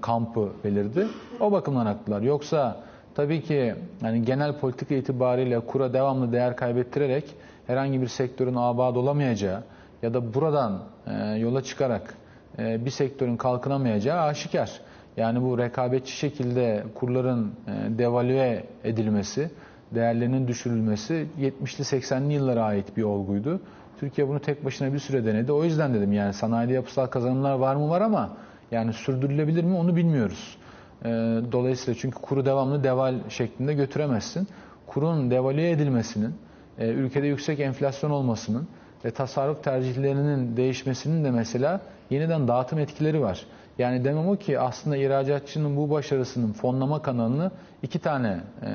kampı 0.00 0.52
belirdi. 0.64 1.06
O 1.40 1.52
bakımdan 1.52 1.86
haklılar. 1.86 2.22
Yoksa 2.22 2.76
tabii 3.14 3.42
ki 3.42 3.74
yani 4.02 4.22
genel 4.22 4.58
politika 4.58 4.94
itibariyle 4.94 5.60
kura 5.60 5.92
devamlı 5.92 6.32
değer 6.32 6.56
kaybettirerek 6.56 7.24
herhangi 7.66 8.02
bir 8.02 8.08
sektörün 8.08 8.54
abad 8.56 8.96
olamayacağı 8.96 9.62
ya 10.02 10.14
da 10.14 10.34
buradan 10.34 10.82
e, 11.06 11.12
yola 11.38 11.62
çıkarak 11.62 12.14
bir 12.58 12.90
sektörün 12.90 13.36
kalkınamayacağı 13.36 14.20
aşikar. 14.20 14.80
Yani 15.16 15.42
bu 15.42 15.58
rekabetçi 15.58 16.12
şekilde 16.12 16.84
kurların 16.94 17.52
e, 17.66 17.98
devalüe 17.98 18.64
edilmesi, 18.84 19.50
değerlerinin 19.94 20.48
düşürülmesi 20.48 21.26
70'li 21.40 22.00
80'li 22.00 22.32
yıllara 22.32 22.64
ait 22.64 22.96
bir 22.96 23.02
olguydu. 23.02 23.60
Türkiye 24.00 24.28
bunu 24.28 24.40
tek 24.40 24.64
başına 24.64 24.92
bir 24.92 24.98
süre 24.98 25.24
denedi. 25.26 25.52
O 25.52 25.64
yüzden 25.64 25.94
dedim 25.94 26.12
yani 26.12 26.32
sanayide 26.32 26.72
yapısal 26.72 27.06
kazanımlar 27.06 27.54
var 27.54 27.76
mı 27.76 27.88
var 27.88 28.00
ama 28.00 28.36
yani 28.70 28.92
sürdürülebilir 28.92 29.64
mi 29.64 29.76
onu 29.76 29.96
bilmiyoruz. 29.96 30.56
E, 31.04 31.08
dolayısıyla 31.52 32.00
çünkü 32.00 32.18
kuru 32.18 32.46
devamlı 32.46 32.84
deval 32.84 33.14
şeklinde 33.28 33.74
götüremezsin. 33.74 34.48
Kurun 34.86 35.30
devalüe 35.30 35.70
edilmesinin, 35.70 36.34
e, 36.78 36.88
ülkede 36.88 37.26
yüksek 37.26 37.60
enflasyon 37.60 38.10
olmasının 38.10 38.68
ve 39.04 39.10
tasarruf 39.10 39.64
tercihlerinin 39.64 40.56
değişmesinin 40.56 41.24
de 41.24 41.30
mesela 41.30 41.80
yeniden 42.10 42.48
dağıtım 42.48 42.78
etkileri 42.78 43.20
var. 43.20 43.46
Yani 43.78 44.04
demem 44.04 44.28
o 44.28 44.36
ki 44.36 44.60
aslında 44.60 44.96
ihracatçının 44.96 45.76
bu 45.76 45.90
başarısının 45.90 46.52
fonlama 46.52 47.02
kanalını 47.02 47.50
iki 47.82 47.98
tane 47.98 48.40
e, 48.62 48.70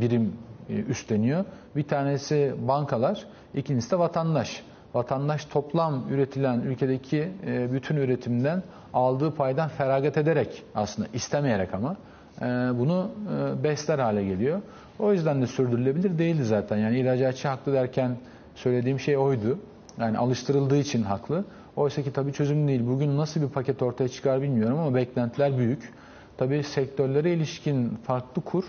birim 0.00 0.32
e, 0.68 0.74
üstleniyor. 0.74 1.44
Bir 1.76 1.82
tanesi 1.82 2.54
bankalar, 2.68 3.24
ikincisi 3.54 3.90
de 3.90 3.98
vatandaş. 3.98 4.62
Vatandaş 4.94 5.44
toplam 5.44 6.08
üretilen 6.10 6.60
ülkedeki 6.60 7.28
e, 7.46 7.72
bütün 7.72 7.96
üretimden 7.96 8.62
aldığı 8.94 9.34
paydan 9.34 9.68
feragat 9.68 10.16
ederek 10.16 10.62
aslında 10.74 11.08
istemeyerek 11.12 11.74
ama 11.74 11.96
e, 12.40 12.44
bunu 12.78 13.10
e, 13.34 13.64
besler 13.64 13.98
hale 13.98 14.24
geliyor. 14.24 14.62
O 14.98 15.12
yüzden 15.12 15.42
de 15.42 15.46
sürdürülebilir 15.46 16.18
değildi 16.18 16.44
zaten. 16.44 16.76
Yani 16.76 17.00
ihracatçı 17.00 17.48
haklı 17.48 17.72
derken 17.72 18.16
söylediğim 18.54 19.00
şey 19.00 19.16
oydu. 19.16 19.58
Yani 20.00 20.18
alıştırıldığı 20.18 20.76
için 20.76 21.02
haklı. 21.02 21.44
Oysa 21.78 22.02
ki 22.02 22.12
tabii 22.12 22.32
çözüm 22.32 22.68
değil. 22.68 22.86
Bugün 22.86 23.16
nasıl 23.16 23.42
bir 23.42 23.48
paket 23.48 23.82
ortaya 23.82 24.08
çıkar 24.08 24.42
bilmiyorum 24.42 24.78
ama 24.78 24.94
beklentiler 24.94 25.58
büyük. 25.58 25.92
Tabii 26.38 26.62
sektörlere 26.62 27.32
ilişkin 27.32 27.88
farklı 27.88 28.42
kur 28.42 28.64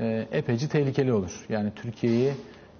e, 0.00 0.26
epeyce 0.32 0.68
tehlikeli 0.68 1.12
olur. 1.12 1.46
Yani 1.48 1.70
Türkiye'yi 1.76 2.32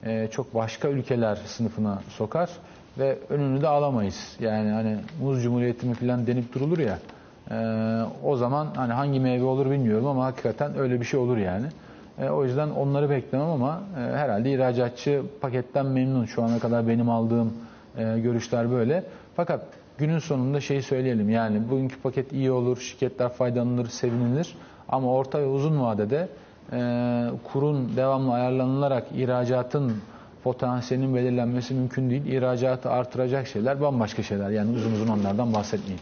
e, 0.04 0.28
çok 0.30 0.54
başka 0.54 0.88
ülkeler 0.88 1.38
sınıfına 1.46 2.02
sokar 2.08 2.50
ve 2.98 3.18
önünü 3.28 3.62
de 3.62 3.68
alamayız. 3.68 4.36
Yani 4.40 4.70
hani 4.70 4.96
muz 5.22 5.42
cumhuriyeti 5.42 5.86
mi 5.86 5.94
falan 5.94 6.26
denip 6.26 6.54
durulur 6.54 6.78
ya. 6.78 6.98
E, 7.50 7.56
o 8.24 8.36
zaman 8.36 8.68
hani 8.76 8.92
hangi 8.92 9.20
meyve 9.20 9.44
olur 9.44 9.70
bilmiyorum 9.70 10.06
ama 10.06 10.24
hakikaten 10.24 10.78
öyle 10.78 11.00
bir 11.00 11.04
şey 11.06 11.20
olur 11.20 11.36
yani. 11.36 11.66
E, 12.18 12.28
o 12.28 12.44
yüzden 12.44 12.70
onları 12.70 13.10
beklemem 13.10 13.48
ama 13.50 13.80
herhalde 13.94 14.52
ihracatçı 14.52 15.22
paketten 15.40 15.86
memnun. 15.86 16.24
Şu 16.24 16.42
ana 16.42 16.58
kadar 16.58 16.88
benim 16.88 17.10
aldığım 17.10 17.52
görüşler 18.22 18.70
böyle. 18.70 19.04
Fakat 19.36 19.66
günün 19.98 20.18
sonunda 20.18 20.60
şeyi 20.60 20.82
söyleyelim 20.82 21.30
yani 21.30 21.70
bugünkü 21.70 22.00
paket 22.00 22.32
iyi 22.32 22.50
olur, 22.50 22.78
şirketler 22.78 23.28
faydalanır, 23.28 23.88
sevinilir. 23.88 24.54
Ama 24.88 25.12
orta 25.12 25.40
ve 25.40 25.46
uzun 25.46 25.80
vadede 25.80 26.28
e, 26.72 26.78
kurun 27.44 27.96
devamlı 27.96 28.32
ayarlanılarak 28.32 29.06
ihracatın 29.16 29.92
potansiyelinin 30.44 31.14
belirlenmesi 31.14 31.74
mümkün 31.74 32.10
değil. 32.10 32.26
İhracatı 32.26 32.90
artıracak 32.90 33.46
şeyler 33.46 33.80
bambaşka 33.80 34.22
şeyler. 34.22 34.50
Yani 34.50 34.76
uzun 34.76 34.92
uzun 34.92 35.08
onlardan 35.08 35.54
bahsetmeyeyim. 35.54 36.00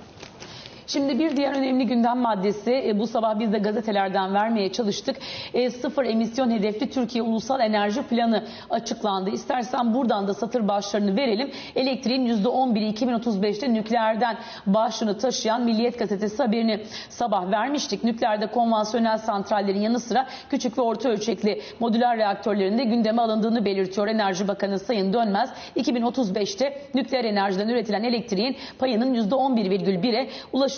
Şimdi 0.87 1.19
bir 1.19 1.37
diğer 1.37 1.55
önemli 1.55 1.87
gündem 1.87 2.19
maddesi 2.19 2.73
e, 2.87 2.99
bu 2.99 3.07
sabah 3.07 3.39
biz 3.39 3.53
de 3.53 3.59
gazetelerden 3.59 4.35
vermeye 4.35 4.73
çalıştık. 4.73 5.17
E, 5.55 5.71
sıfır 5.71 6.05
emisyon 6.05 6.51
hedefli 6.51 6.91
Türkiye 6.91 7.23
Ulusal 7.23 7.61
Enerji 7.61 8.03
Planı 8.03 8.45
açıklandı. 8.71 9.31
İstersen 9.31 9.95
buradan 9.95 10.29
da 10.29 10.35
satır 10.35 10.69
başlarını 10.69 11.17
verelim. 11.17 11.51
Elektriğin 11.77 12.27
%11'i 12.27 12.95
2035'te 12.95 13.75
nükleerden 13.75 14.37
başlığını 14.67 15.19
taşıyan 15.19 15.63
Milliyet 15.63 15.99
Gazetesi 15.99 16.43
haberini 16.43 16.81
sabah 17.09 17.51
vermiştik. 17.51 18.05
Nükleerde 18.05 18.47
konvansiyonel 18.47 19.19
santrallerin 19.19 19.81
yanı 19.81 20.01
sıra 20.01 20.27
küçük 20.51 20.79
ve 20.79 20.83
orta 20.83 21.09
ölçekli 21.09 21.61
modüler 21.81 22.17
reaktörlerin 22.17 22.79
de 22.79 22.85
gündeme 22.85 23.23
alındığını 23.23 23.65
belirtiyor 23.65 24.09
Enerji 24.09 24.49
Bakanı 24.49 24.79
Sayın 24.79 25.13
Dönmez. 25.13 25.51
2035'te 25.77 26.79
nükleer 26.95 27.25
enerjiden 27.25 27.69
üretilen 27.69 28.03
elektriğin 28.03 28.57
payının 28.79 29.15
%11,1'e 29.15 30.29
ulaşacağını 30.53 30.72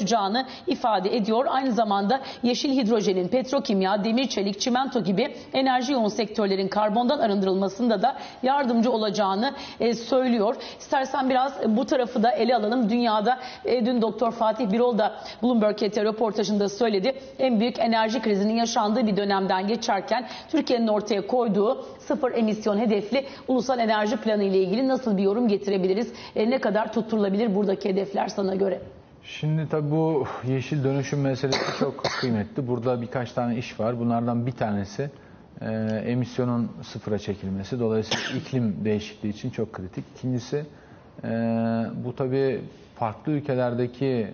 ifade 0.67 1.17
ediyor. 1.17 1.47
Aynı 1.49 1.73
zamanda 1.73 2.21
yeşil 2.43 2.73
hidrojenin 2.73 3.29
petrokimya, 3.29 4.05
demir 4.05 4.29
çelik, 4.29 4.61
çimento 4.61 5.05
gibi 5.05 5.37
enerji 5.53 5.93
yoğun 5.93 6.09
sektörlerin 6.09 6.69
karbondan 6.69 7.19
arındırılmasında 7.19 8.03
da 8.03 8.17
yardımcı 8.43 8.93
olacağını 8.93 9.55
e, 9.81 9.95
söylüyor. 9.95 10.57
İstersen 10.79 11.31
biraz 11.31 11.53
bu 11.67 11.87
tarafı 11.87 12.23
da 12.23 12.31
ele 12.31 12.57
alalım. 12.57 12.91
Dünyada 12.91 13.39
e, 13.65 13.87
dün 13.87 14.03
Doktor 14.03 14.33
Fatih 14.33 14.73
Birol 14.73 14.99
da 14.99 15.15
Bloomberg 15.43 15.83
ET 15.83 15.99
röportajında 15.99 16.69
söyledi. 16.69 17.15
En 17.39 17.61
büyük 17.61 17.79
enerji 17.79 18.23
krizinin 18.23 18.55
yaşandığı 18.55 19.07
bir 19.07 19.17
dönemden 19.17 19.69
geçerken 19.69 20.29
Türkiye'nin 20.49 20.89
ortaya 20.89 21.27
koyduğu 21.27 21.87
sıfır 21.99 22.33
emisyon 22.33 22.79
hedefli 22.79 23.27
ulusal 23.49 23.79
enerji 23.79 24.17
planı 24.17 24.45
ile 24.45 24.59
ilgili 24.59 24.89
nasıl 24.89 25.17
bir 25.17 25.23
yorum 25.23 25.49
getirebiliriz? 25.49 26.13
E, 26.37 26.51
ne 26.51 26.59
kadar 26.59 26.93
tutturulabilir 26.93 27.55
buradaki 27.55 27.89
hedefler 27.89 28.29
sana 28.29 28.55
göre? 28.55 28.81
Şimdi 29.27 29.69
tabii 29.69 29.91
bu 29.91 30.27
yeşil 30.49 30.85
dönüşüm 30.85 31.21
meselesi 31.21 31.79
çok 31.79 32.05
kıymetli. 32.21 32.67
Burada 32.67 33.03
birkaç 33.03 33.33
tane 33.33 33.57
iş 33.57 33.81
var. 33.81 33.99
Bunlardan 33.99 34.47
bir 34.47 34.53
tanesi 34.53 35.11
e, 35.61 35.71
emisyonun 36.07 36.71
sıfıra 36.83 37.19
çekilmesi. 37.19 37.81
Dolayısıyla 37.81 38.41
iklim 38.41 38.85
değişikliği 38.85 39.29
için 39.29 39.51
çok 39.51 39.73
kritik. 39.73 40.05
İkincisi 40.17 40.67
e, 41.25 41.29
bu 42.05 42.17
tabii 42.17 42.61
farklı 42.95 43.33
ülkelerdeki 43.33 44.07
e, 44.07 44.33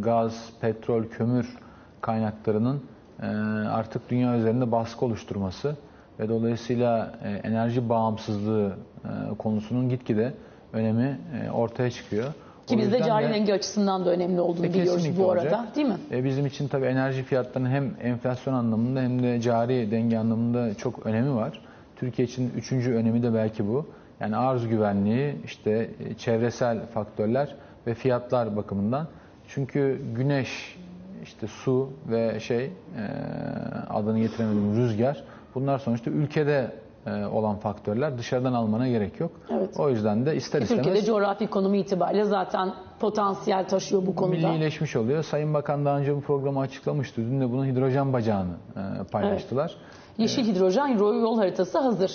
gaz, 0.00 0.50
petrol, 0.60 1.04
kömür 1.04 1.58
kaynaklarının 2.00 2.82
e, 3.22 3.26
artık 3.68 4.10
dünya 4.10 4.36
üzerinde 4.36 4.72
baskı 4.72 5.04
oluşturması 5.04 5.76
ve 6.20 6.28
dolayısıyla 6.28 7.18
e, 7.24 7.30
enerji 7.30 7.88
bağımsızlığı 7.88 8.76
e, 9.04 9.36
konusunun 9.38 9.88
gitgide 9.88 10.34
önemi 10.72 11.20
e, 11.42 11.50
ortaya 11.50 11.90
çıkıyor. 11.90 12.34
Ki 12.66 12.78
bizde 12.78 13.02
cari 13.02 13.28
de- 13.28 13.32
denge 13.32 13.52
açısından 13.54 14.04
da 14.06 14.10
önemli 14.10 14.40
olduğunu 14.40 14.66
E, 14.66 14.74
biliyoruz 14.74 15.18
bu 15.18 15.30
arada 15.30 15.42
olacak. 15.44 15.76
değil 15.76 15.86
mi? 15.86 15.96
E, 16.12 16.24
bizim 16.24 16.46
için 16.46 16.68
tabii 16.68 16.86
enerji 16.86 17.22
fiyatlarının 17.22 17.70
hem 17.70 17.90
enflasyon 18.02 18.54
anlamında 18.54 19.00
hem 19.00 19.22
de 19.22 19.40
cari 19.40 19.90
denge 19.90 20.18
anlamında 20.18 20.74
çok 20.74 21.06
önemi 21.06 21.34
var. 21.34 21.60
Türkiye 21.96 22.28
için 22.28 22.52
üçüncü 22.56 22.94
önemi 22.94 23.22
de 23.22 23.34
belki 23.34 23.68
bu. 23.68 23.86
Yani 24.20 24.36
arz 24.36 24.68
güvenliği, 24.68 25.34
işte 25.44 25.90
e, 26.10 26.14
çevresel 26.14 26.86
faktörler 26.86 27.54
ve 27.86 27.94
fiyatlar 27.94 28.56
bakımından. 28.56 29.06
Çünkü 29.48 30.00
güneş, 30.16 30.76
işte 31.22 31.46
su 31.46 31.90
ve 32.08 32.40
şey 32.40 32.64
e, 32.64 32.70
adını 33.90 34.18
getiremediğim 34.18 34.76
rüzgar 34.76 35.24
bunlar 35.54 35.78
sonuçta 35.78 36.10
ülkede 36.10 36.70
olan 37.32 37.56
faktörler 37.56 38.18
dışarıdan 38.18 38.52
almana 38.52 38.88
gerek 38.88 39.20
yok. 39.20 39.30
Evet. 39.50 39.70
O 39.78 39.90
yüzden 39.90 40.26
de 40.26 40.36
ister 40.36 40.62
istemez 40.62 40.84
Türkiye'de 40.84 41.06
coğrafi 41.06 41.46
konumu 41.46 41.76
itibariyle 41.76 42.24
zaten 42.24 42.72
potansiyel 43.00 43.68
taşıyor 43.68 44.06
bu 44.06 44.14
konuda. 44.14 44.48
Millileşmiş 44.48 44.96
oluyor. 44.96 45.22
Sayın 45.22 45.54
Bakan 45.54 45.84
daha 45.84 45.98
önce 45.98 46.16
bu 46.16 46.20
programı 46.20 46.60
açıklamıştı. 46.60 47.20
Dün 47.22 47.40
de 47.40 47.50
bunun 47.52 47.66
hidrojen 47.66 48.12
bacağını 48.12 48.52
e, 48.76 48.80
paylaştılar. 49.12 49.74
Yeşil 50.18 50.44
hidrojen 50.54 50.86
yol 50.98 51.38
haritası 51.38 51.78
hazır. 51.78 52.10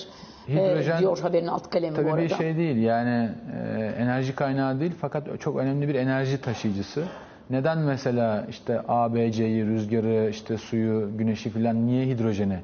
Hidrojen- 0.49 0.97
e, 0.97 0.99
diyor 0.99 1.19
haberin 1.19 1.47
alt 1.47 1.69
kalemi 1.69 1.91
bu 1.91 1.95
Tabii 2.01 2.09
arada. 2.11 2.21
bir 2.21 2.29
şey 2.29 2.57
değil 2.57 2.77
yani 2.77 3.29
e, 3.77 3.83
enerji 3.97 4.35
kaynağı 4.35 4.79
değil 4.79 4.93
fakat 5.01 5.39
çok 5.39 5.57
önemli 5.57 5.87
bir 5.87 5.95
enerji 5.95 6.41
taşıyıcısı. 6.41 7.03
Neden 7.49 7.77
mesela 7.77 8.45
işte 8.49 8.81
ABC'yi, 8.87 9.65
rüzgarı, 9.65 10.29
işte 10.29 10.57
suyu, 10.57 11.17
güneşi 11.17 11.49
filan 11.49 11.87
niye 11.87 12.05
hidrojene 12.05 12.61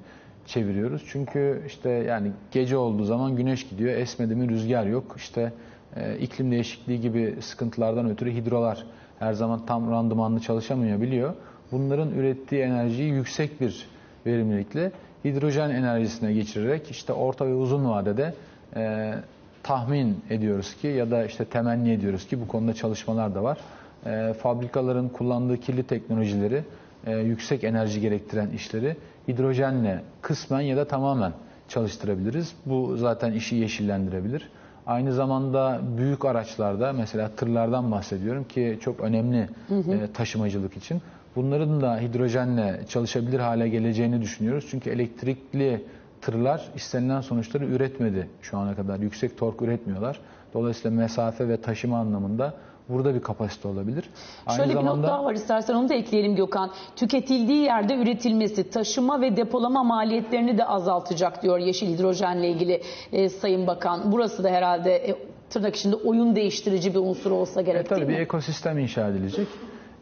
çeviriyoruz? 0.48 1.04
Çünkü 1.08 1.64
işte 1.68 1.90
yani 1.90 2.32
gece 2.52 2.78
olduğu 2.78 3.04
zaman 3.04 3.36
güneş 3.36 3.70
gidiyor, 3.70 3.94
esmedi 3.98 4.36
mi 4.36 4.50
rüzgar 4.50 4.86
yok. 4.86 5.16
İşte 5.18 5.54
e, 5.96 6.18
iklim 6.18 6.52
değişikliği 6.52 7.02
gibi 7.02 7.36
sıkıntılardan 7.42 8.10
ötürü 8.10 8.34
hidrolar 8.34 8.84
her 9.20 9.34
zaman 9.34 9.66
tam 9.66 9.92
randımanlı 9.92 10.40
çalışamayabiliyor. 10.40 11.34
Bunların 11.72 12.12
ürettiği 12.12 12.62
enerjiyi 12.62 13.12
yüksek 13.14 13.62
bir 13.62 13.88
verimlilikle 14.26 14.92
hidrojen 15.26 15.70
enerjisine 15.70 16.34
geçirerek 16.34 16.92
işte 16.92 17.14
orta 17.14 17.48
ve 17.48 17.54
uzun 17.54 17.90
vadede 17.90 18.34
e, 18.76 19.14
tahmin 19.64 20.24
ediyoruz 20.30 20.76
ki 20.76 20.88
ya 20.88 21.12
da 21.12 21.26
işte 21.26 21.46
temenni 21.46 21.92
ediyoruz 21.92 22.28
ki 22.28 22.42
bu 22.42 22.48
konuda 22.48 22.74
çalışmalar 22.74 23.36
da 23.36 23.44
var. 23.44 23.58
E, 24.06 24.34
fabrikaların 24.34 25.10
kullandığı 25.10 25.58
kirli 25.58 25.84
teknolojileri, 25.84 26.64
e, 27.08 27.18
yüksek 27.18 27.64
enerji 27.64 28.02
gerektiren 28.02 28.50
işleri 28.50 28.98
hidrojenle 29.28 30.02
kısmen 30.22 30.62
ya 30.62 30.78
da 30.78 30.86
tamamen 30.88 31.32
çalıştırabiliriz. 31.68 32.54
Bu 32.66 32.98
zaten 32.98 33.32
işi 33.32 33.56
yeşillendirebilir. 33.56 34.50
Aynı 34.86 35.14
zamanda 35.14 35.82
büyük 35.98 36.26
araçlarda 36.26 36.94
mesela 36.94 37.30
tırlardan 37.30 37.92
bahsediyorum 37.92 38.44
ki 38.44 38.80
çok 38.82 39.00
önemli 39.00 39.50
e, 39.70 40.12
taşımacılık 40.14 40.78
için. 40.78 41.02
Bunların 41.36 41.82
da 41.82 42.00
hidrojenle 42.00 42.82
çalışabilir 42.90 43.40
hale 43.40 43.70
geleceğini 43.70 44.22
düşünüyoruz. 44.22 44.68
Çünkü 44.72 44.90
elektrikli 44.90 45.86
tırlar 46.22 46.66
istenilen 46.76 47.22
sonuçları 47.22 47.66
üretmedi 47.66 48.30
şu 48.42 48.58
ana 48.58 48.76
kadar. 48.76 49.00
Yüksek 49.00 49.38
tork 49.38 49.62
üretmiyorlar. 49.62 50.20
Dolayısıyla 50.54 50.98
mesafe 50.98 51.50
ve 51.50 51.62
taşıma 51.62 52.00
anlamında 52.00 52.54
burada 52.90 53.16
bir 53.16 53.22
kapasite 53.22 53.68
olabilir. 53.68 54.10
Aynı 54.46 54.58
Şöyle 54.58 54.70
bir 54.70 54.76
not 54.76 54.84
zamanda 54.84 55.08
daha 55.08 55.26
var 55.26 55.34
istersen 55.34 55.74
onu 55.74 55.90
da 55.90 55.94
ekleyelim 55.94 56.36
Gökhan. 56.36 56.72
Tüketildiği 56.96 57.64
yerde 57.64 57.96
üretilmesi, 57.96 58.70
taşıma 58.70 59.22
ve 59.22 59.38
depolama 59.38 59.84
maliyetlerini 59.84 60.58
de 60.58 60.66
azaltacak 60.66 61.44
diyor 61.44 61.58
yeşil 61.60 61.88
hidrojenle 61.98 62.50
ilgili 62.50 62.82
e, 63.12 63.30
Sayın 63.30 63.68
Bakan. 63.68 64.12
Burası 64.12 64.44
da 64.44 64.50
herhalde 64.50 64.96
e, 64.96 65.16
tırnak 65.50 65.76
içinde 65.76 65.96
oyun 65.96 66.36
değiştirici 66.36 66.94
bir 66.94 67.00
unsur 67.00 67.32
olsa 67.32 67.62
E, 67.62 67.64
gerek 67.64 67.90
tabii 67.90 68.00
değil 68.00 68.10
bir 68.10 68.16
mi? 68.16 68.20
ekosistem 68.22 68.78
inşa 68.80 69.08
edilecek. 69.08 69.48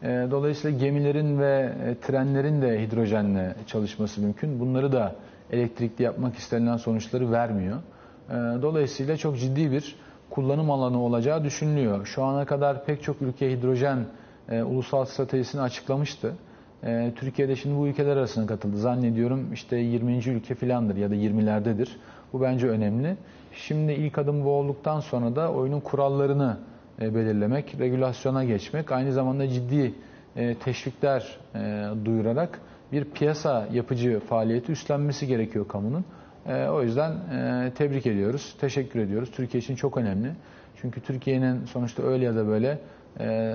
E, 0.02 0.06
dolayısıyla 0.30 0.78
gemilerin 0.78 1.38
ve 1.38 1.72
e, 1.86 1.94
trenlerin 2.06 2.62
de 2.62 2.82
hidrojenle 2.82 3.54
çalışması 3.66 4.20
mümkün. 4.20 4.60
Bunları 4.60 4.92
da 4.92 5.14
elektrikli 5.50 6.02
yapmak 6.02 6.36
istenilen 6.36 6.76
sonuçları 6.76 7.32
vermiyor. 7.32 7.76
E, 8.30 8.32
dolayısıyla 8.62 9.16
çok 9.16 9.38
ciddi 9.38 9.70
bir 9.70 9.96
kullanım 10.30 10.70
alanı 10.70 11.02
olacağı 11.02 11.44
düşünülüyor. 11.44 12.06
Şu 12.06 12.24
ana 12.24 12.44
kadar 12.44 12.84
pek 12.84 13.02
çok 13.02 13.22
ülke 13.22 13.50
hidrojen 13.50 14.04
e, 14.48 14.62
ulusal 14.62 15.04
stratejisini 15.04 15.60
açıklamıştı. 15.60 16.34
E, 16.84 17.12
Türkiye'de 17.16 17.56
şimdi 17.56 17.76
bu 17.76 17.86
ülkeler 17.86 18.16
arasına 18.16 18.46
katıldı. 18.46 18.76
Zannediyorum 18.76 19.52
işte 19.52 19.76
20. 19.76 20.16
ülke 20.16 20.54
filandır 20.54 20.96
ya 20.96 21.10
da 21.10 21.14
20'lerdedir. 21.14 21.88
Bu 22.32 22.42
bence 22.42 22.68
önemli. 22.68 23.16
Şimdi 23.52 23.92
ilk 23.92 24.18
adım 24.18 24.44
bu 24.44 24.50
olduktan 24.50 25.00
sonra 25.00 25.36
da 25.36 25.52
oyunun 25.52 25.80
kurallarını 25.80 26.56
e, 27.00 27.14
belirlemek, 27.14 27.78
regülasyona 27.78 28.44
geçmek, 28.44 28.92
aynı 28.92 29.12
zamanda 29.12 29.48
ciddi 29.48 29.94
e, 30.36 30.54
teşvikler 30.54 31.38
e, 31.54 31.88
duyurarak 32.04 32.60
bir 32.92 33.04
piyasa 33.04 33.68
yapıcı 33.72 34.20
faaliyeti 34.20 34.72
üstlenmesi 34.72 35.26
gerekiyor 35.26 35.68
kamunun. 35.68 36.04
E, 36.48 36.68
O 36.68 36.82
yüzden 36.82 37.10
e, 37.12 37.70
tebrik 37.74 38.06
ediyoruz, 38.06 38.56
teşekkür 38.60 39.00
ediyoruz. 39.00 39.30
Türkiye 39.30 39.60
için 39.60 39.76
çok 39.76 39.96
önemli. 39.96 40.30
Çünkü 40.80 41.00
Türkiye'nin 41.00 41.64
sonuçta 41.64 42.02
öyle 42.02 42.24
ya 42.24 42.36
da 42.36 42.46
böyle 42.46 42.78
e, 43.20 43.54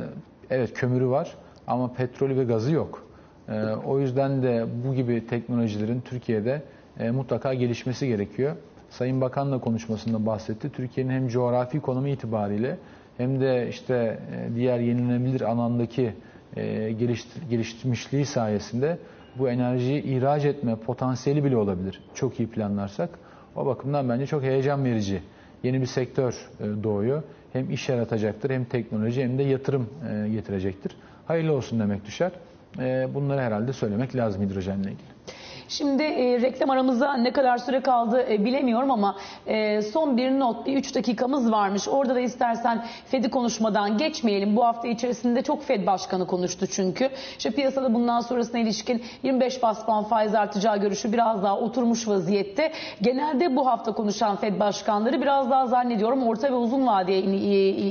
evet 0.49 0.73
kömürü 0.73 1.07
var 1.07 1.35
ama 1.67 1.93
petrolü 1.93 2.37
ve 2.37 2.43
gazı 2.43 2.71
yok. 2.71 3.07
E, 3.49 3.61
O 3.63 3.99
yüzden 3.99 4.43
de 4.43 4.65
bu 4.87 4.93
gibi 4.95 5.27
teknolojilerin 5.27 6.01
Türkiye'de 6.01 6.61
e, 6.99 7.11
mutlaka 7.11 7.53
gelişmesi 7.53 8.07
gerekiyor. 8.07 8.55
Sayın 8.89 9.21
Bakan 9.21 9.51
da 9.51 9.57
konuşmasında 9.59 10.25
bahsetti. 10.25 10.69
Türkiye'nin 10.71 11.11
hem 11.11 11.27
coğrafi 11.27 11.79
konumu 11.79 12.07
itibariyle 12.07 12.77
hem 13.17 13.41
de 13.41 13.67
işte 13.69 14.19
e, 14.35 14.55
diğer 14.55 14.79
yenilenebilir 14.79 15.41
alandaki 15.41 16.13
e, 16.55 16.63
geliş- 16.91 17.49
geliştirmişliği 17.49 18.25
sayesinde 18.25 18.97
bu 19.35 19.49
enerjiyi 19.49 20.03
ihraç 20.03 20.45
etme 20.45 20.75
potansiyeli 20.75 21.43
bile 21.43 21.57
olabilir. 21.57 22.01
Çok 22.15 22.39
iyi 22.39 22.47
planlarsak. 22.49 23.09
O 23.55 23.65
bakımdan 23.65 24.09
bence 24.09 24.25
çok 24.27 24.43
heyecan 24.43 24.85
verici. 24.85 25.21
Yeni 25.63 25.81
bir 25.81 25.85
sektör 25.85 26.49
e, 26.59 26.83
doğuyor. 26.83 27.23
Hem 27.53 27.71
iş 27.71 27.89
yaratacaktır 27.89 28.49
hem 28.49 28.65
teknoloji 28.65 29.23
hem 29.23 29.37
de 29.37 29.43
yatırım 29.43 29.89
e, 30.11 30.29
getirecektir. 30.29 30.95
Hayırlı 31.25 31.53
olsun 31.53 31.79
demek 31.79 32.05
düşer. 32.05 32.31
E, 32.79 33.07
Bunları 33.13 33.41
herhalde 33.41 33.73
söylemek 33.73 34.15
lazım 34.15 34.41
hidrojenle 34.41 34.81
ilgili. 34.91 35.11
Şimdi 35.71 36.03
e, 36.03 36.41
reklam 36.41 36.69
aramıza 36.69 37.13
ne 37.13 37.31
kadar 37.31 37.57
süre 37.57 37.81
kaldı 37.81 38.25
e, 38.29 38.45
bilemiyorum 38.45 38.91
ama 38.91 39.15
e, 39.47 39.81
son 39.81 40.17
bir 40.17 40.39
not, 40.39 40.65
bir 40.65 40.77
3 40.77 40.95
dakikamız 40.95 41.51
varmış. 41.51 41.87
Orada 41.87 42.15
da 42.15 42.19
istersen 42.19 42.85
Fed'i 43.05 43.29
konuşmadan 43.29 43.97
geçmeyelim. 43.97 44.55
Bu 44.55 44.65
hafta 44.65 44.87
içerisinde 44.87 45.41
çok 45.41 45.63
Fed 45.63 45.87
Başkanı 45.87 46.27
konuştu 46.27 46.67
çünkü. 46.67 47.09
İşte 47.37 47.51
piyasada 47.51 47.93
bundan 47.93 48.19
sonrasına 48.19 48.59
ilişkin 48.59 49.03
25 49.23 49.63
bas 49.63 49.85
puan 49.85 50.03
faiz 50.03 50.35
artacağı 50.35 50.77
görüşü 50.77 51.13
biraz 51.13 51.43
daha 51.43 51.59
oturmuş 51.59 52.07
vaziyette. 52.07 52.71
Genelde 53.01 53.55
bu 53.55 53.67
hafta 53.67 53.93
konuşan 53.93 54.35
Fed 54.35 54.59
Başkanları 54.59 55.21
biraz 55.21 55.51
daha 55.51 55.67
zannediyorum 55.67 56.23
orta 56.23 56.47
ve 56.47 56.55
uzun 56.55 56.87
vadeye 56.87 57.21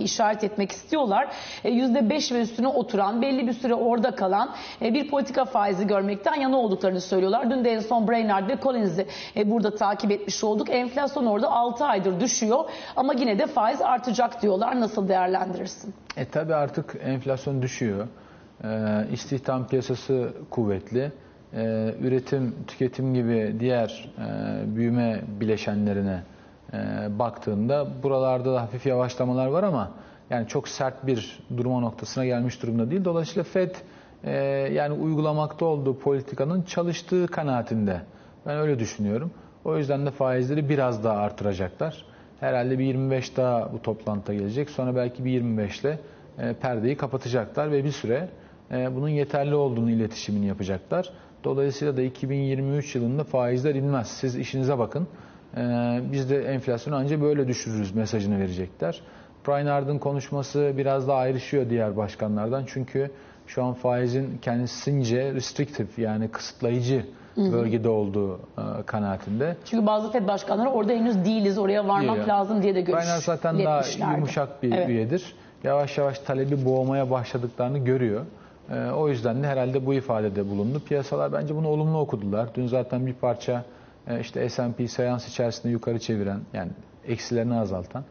işaret 0.02 0.44
etmek 0.44 0.72
istiyorlar. 0.72 1.28
E, 1.64 1.70
%5 1.70 2.34
ve 2.34 2.40
üstüne 2.40 2.68
oturan, 2.68 3.22
belli 3.22 3.46
bir 3.46 3.52
süre 3.52 3.74
orada 3.74 4.10
kalan 4.10 4.50
e, 4.82 4.94
bir 4.94 5.08
politika 5.08 5.44
faizi 5.44 5.86
görmekten 5.86 6.34
yana 6.34 6.58
olduklarını 6.58 7.00
söylüyorlar. 7.00 7.50
Dün 7.50 7.64
de 7.64 7.69
en 7.70 7.80
son 7.80 8.08
Brainard 8.08 8.48
ve 8.48 8.56
Collins'i 8.62 9.06
e, 9.36 9.50
burada 9.50 9.74
takip 9.74 10.10
etmiş 10.10 10.44
olduk. 10.44 10.70
Enflasyon 10.70 11.26
orada 11.26 11.50
6 11.50 11.84
aydır 11.84 12.20
düşüyor 12.20 12.64
ama 12.96 13.12
yine 13.12 13.38
de 13.38 13.46
faiz 13.46 13.82
artacak 13.82 14.42
diyorlar. 14.42 14.80
Nasıl 14.80 15.08
değerlendirirsin? 15.08 15.94
E 16.16 16.24
tabi 16.24 16.54
artık 16.54 16.96
enflasyon 17.04 17.62
düşüyor. 17.62 18.08
Ee, 18.64 19.06
istihdam 19.12 19.66
piyasası 19.66 20.32
kuvvetli. 20.50 21.12
Ee, 21.54 21.94
üretim, 22.00 22.56
tüketim 22.66 23.14
gibi 23.14 23.56
diğer 23.60 24.12
e, 24.18 24.76
büyüme 24.76 25.20
bileşenlerine 25.40 26.22
e, 26.72 26.78
baktığında 27.18 28.02
buralarda 28.02 28.54
da 28.54 28.62
hafif 28.62 28.86
yavaşlamalar 28.86 29.46
var 29.46 29.62
ama 29.62 29.90
yani 30.30 30.48
çok 30.48 30.68
sert 30.68 31.06
bir 31.06 31.38
durma 31.56 31.80
noktasına 31.80 32.24
gelmiş 32.24 32.62
durumda 32.62 32.90
değil. 32.90 33.04
Dolayısıyla 33.04 33.44
FED 33.44 33.74
e, 34.24 34.32
yani 34.72 34.92
uygulamakta 34.92 35.64
olduğu 35.64 35.98
politikanın 35.98 36.62
çalıştığı 36.62 37.26
kanaatinde. 37.26 38.00
Ben 38.46 38.58
öyle 38.58 38.78
düşünüyorum. 38.78 39.30
O 39.64 39.76
yüzden 39.76 40.06
de 40.06 40.10
faizleri 40.10 40.68
biraz 40.68 41.04
daha 41.04 41.16
artıracaklar. 41.16 42.04
Herhalde 42.40 42.78
bir 42.78 42.84
25 42.84 43.36
daha 43.36 43.72
bu 43.72 43.82
toplantıda 43.82 44.34
gelecek. 44.34 44.70
Sonra 44.70 44.96
belki 44.96 45.24
bir 45.24 45.30
25 45.30 45.80
ile 45.80 45.98
e, 46.38 46.54
perdeyi 46.54 46.96
kapatacaklar 46.96 47.72
ve 47.72 47.84
bir 47.84 47.90
süre 47.90 48.28
e, 48.70 48.96
bunun 48.96 49.08
yeterli 49.08 49.54
olduğunu 49.54 49.90
iletişimini 49.90 50.46
yapacaklar. 50.46 51.10
Dolayısıyla 51.44 51.96
da 51.96 52.02
2023 52.02 52.94
yılında 52.94 53.24
faizler 53.24 53.74
inmez. 53.74 54.08
Siz 54.08 54.36
işinize 54.36 54.78
bakın. 54.78 55.08
E, 55.56 55.60
biz 56.12 56.30
de 56.30 56.44
enflasyonu 56.44 56.96
ancak 56.96 57.22
böyle 57.22 57.48
düşürürüz 57.48 57.94
mesajını 57.94 58.40
verecekler. 58.40 59.00
Brainard'ın 59.48 59.98
konuşması 59.98 60.72
biraz 60.76 61.08
daha 61.08 61.18
ayrışıyor 61.18 61.70
diğer 61.70 61.96
başkanlardan. 61.96 62.64
Çünkü 62.66 63.10
şu 63.54 63.64
an 63.64 63.74
faizin 63.74 64.38
kendisince 64.42 65.34
restrictive 65.34 65.88
yani 65.96 66.28
kısıtlayıcı 66.28 67.06
bölgede 67.36 67.88
olduğu 67.88 68.36
e, 68.36 68.82
kanaatinde. 68.86 69.56
Çünkü 69.64 69.86
bazı 69.86 70.12
Fed 70.12 70.28
başkanları 70.28 70.68
orada 70.68 70.92
henüz 70.92 71.24
değiliz, 71.24 71.58
oraya 71.58 71.88
varmak 71.88 72.16
Diyor. 72.16 72.26
lazım 72.26 72.62
diye 72.62 72.74
de 72.74 72.80
görüş 72.80 72.98
Brainerd 73.04 73.22
zaten 73.22 73.58
daha 73.64 73.82
yumuşak 74.14 74.62
bir 74.62 74.72
Evet. 74.72 74.88
üyedir. 74.88 75.34
Yavaş 75.64 75.98
yavaş 75.98 76.18
talebi 76.18 76.64
boğmaya 76.64 77.10
başladıklarını 77.10 77.78
görüyor. 77.78 78.24
Ee, 78.70 78.90
o 78.90 79.08
yüzden 79.08 79.42
de 79.42 79.46
herhalde 79.46 79.86
bu 79.86 79.94
ifadede 79.94 80.50
bulundu. 80.50 80.82
Piyasalar 80.88 81.32
bence 81.32 81.56
bunu 81.56 81.68
olumlu 81.68 81.98
okudular. 81.98 82.48
Dün 82.54 82.66
zaten 82.66 83.06
bir 83.06 83.14
parça 83.14 83.64
e, 84.08 84.20
işte 84.20 84.48
S&P 84.48 84.88
seans 84.88 85.28
içerisinde 85.28 85.72
yukarı 85.72 85.98
çeviren 85.98 86.40
yani 86.52 86.70
eksilerini 87.08 87.54
azaltan 87.54 88.04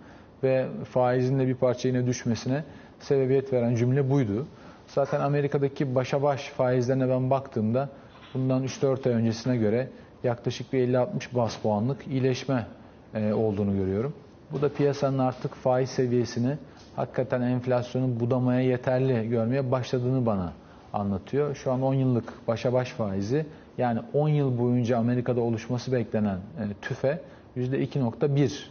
ve 0.43 0.67
faizin 0.91 1.39
de 1.39 1.47
bir 1.47 1.55
parça 1.55 1.87
yine 1.87 2.05
düşmesine 2.05 2.63
sebebiyet 2.99 3.53
veren 3.53 3.75
cümle 3.75 4.09
buydu. 4.09 4.45
Zaten 4.89 5.19
Amerika'daki 5.19 5.95
başa 5.95 6.21
baş 6.21 6.47
faizlerine 6.47 7.09
ben 7.09 7.29
baktığımda 7.29 7.89
bundan 8.33 8.63
3-4 8.63 9.09
ay 9.09 9.15
öncesine 9.15 9.57
göre 9.57 9.87
yaklaşık 10.23 10.73
bir 10.73 10.87
50-60 10.87 11.07
bas 11.35 11.57
puanlık 11.57 12.07
iyileşme 12.07 12.67
e, 13.13 13.33
olduğunu 13.33 13.75
görüyorum. 13.75 14.13
Bu 14.51 14.61
da 14.61 14.69
piyasanın 14.73 15.19
artık 15.19 15.55
faiz 15.55 15.89
seviyesini 15.89 16.57
hakikaten 16.95 17.41
enflasyonu 17.41 18.19
budamaya 18.19 18.61
yeterli 18.61 19.29
görmeye 19.29 19.71
başladığını 19.71 20.25
bana 20.25 20.53
anlatıyor. 20.93 21.55
Şu 21.55 21.71
an 21.71 21.81
10 21.81 21.93
yıllık 21.93 22.47
başa 22.47 22.73
baş 22.73 22.89
faizi 22.89 23.45
yani 23.77 23.99
10 24.13 24.29
yıl 24.29 24.59
boyunca 24.59 24.97
Amerika'da 24.97 25.41
oluşması 25.41 25.91
beklenen 25.91 26.37
e, 26.37 26.63
tüfe 26.81 27.21
%2.1 27.57 28.63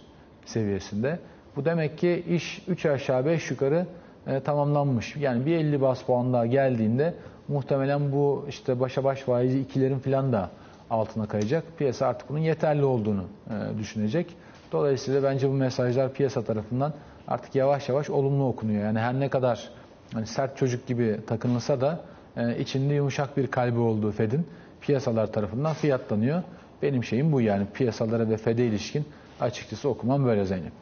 seviyesinde. 0.44 1.18
Bu 1.56 1.64
demek 1.64 1.98
ki 1.98 2.24
iş 2.28 2.62
3 2.68 2.86
aşağı 2.86 3.26
5 3.26 3.50
yukarı 3.50 3.86
e, 4.28 4.40
tamamlanmış. 4.40 5.16
Yani 5.16 5.46
bir 5.46 5.56
50 5.56 5.80
bas 5.80 6.02
puan 6.02 6.32
daha 6.32 6.46
geldiğinde 6.46 7.14
muhtemelen 7.48 8.12
bu 8.12 8.46
işte 8.48 8.80
başa 8.80 9.04
baş 9.04 9.20
faizi 9.20 9.60
ikilerin 9.60 9.98
falan 9.98 10.32
da 10.32 10.50
altına 10.90 11.26
kayacak. 11.26 11.64
Piyasa 11.78 12.06
artık 12.06 12.28
bunun 12.28 12.38
yeterli 12.38 12.84
olduğunu 12.84 13.24
e, 13.50 13.78
düşünecek. 13.78 14.36
Dolayısıyla 14.72 15.22
bence 15.22 15.48
bu 15.48 15.52
mesajlar 15.52 16.12
piyasa 16.12 16.42
tarafından 16.42 16.92
artık 17.28 17.54
yavaş 17.54 17.88
yavaş 17.88 18.10
olumlu 18.10 18.48
okunuyor. 18.48 18.82
Yani 18.82 18.98
her 18.98 19.20
ne 19.20 19.28
kadar 19.28 19.68
hani 20.12 20.26
sert 20.26 20.56
çocuk 20.56 20.86
gibi 20.86 21.20
takınılsa 21.26 21.80
da 21.80 22.00
e, 22.36 22.58
içinde 22.58 22.94
yumuşak 22.94 23.36
bir 23.36 23.46
kalbi 23.46 23.78
olduğu 23.78 24.12
Fed'in 24.12 24.46
piyasalar 24.80 25.32
tarafından 25.32 25.74
fiyatlanıyor. 25.74 26.42
Benim 26.82 27.04
şeyim 27.04 27.32
bu 27.32 27.40
yani 27.40 27.66
piyasalara 27.74 28.28
ve 28.28 28.36
Fed'e 28.36 28.66
ilişkin 28.66 29.04
açıkçası 29.40 29.88
okumam 29.88 30.24
böyle 30.26 30.44
Zeynep. 30.44 30.72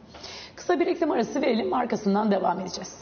Kısa 0.55 0.79
bir 0.79 0.85
reklam 0.85 1.11
arası 1.11 1.41
verelim 1.41 1.73
arkasından 1.73 2.31
devam 2.31 2.59
edeceğiz. 2.59 2.99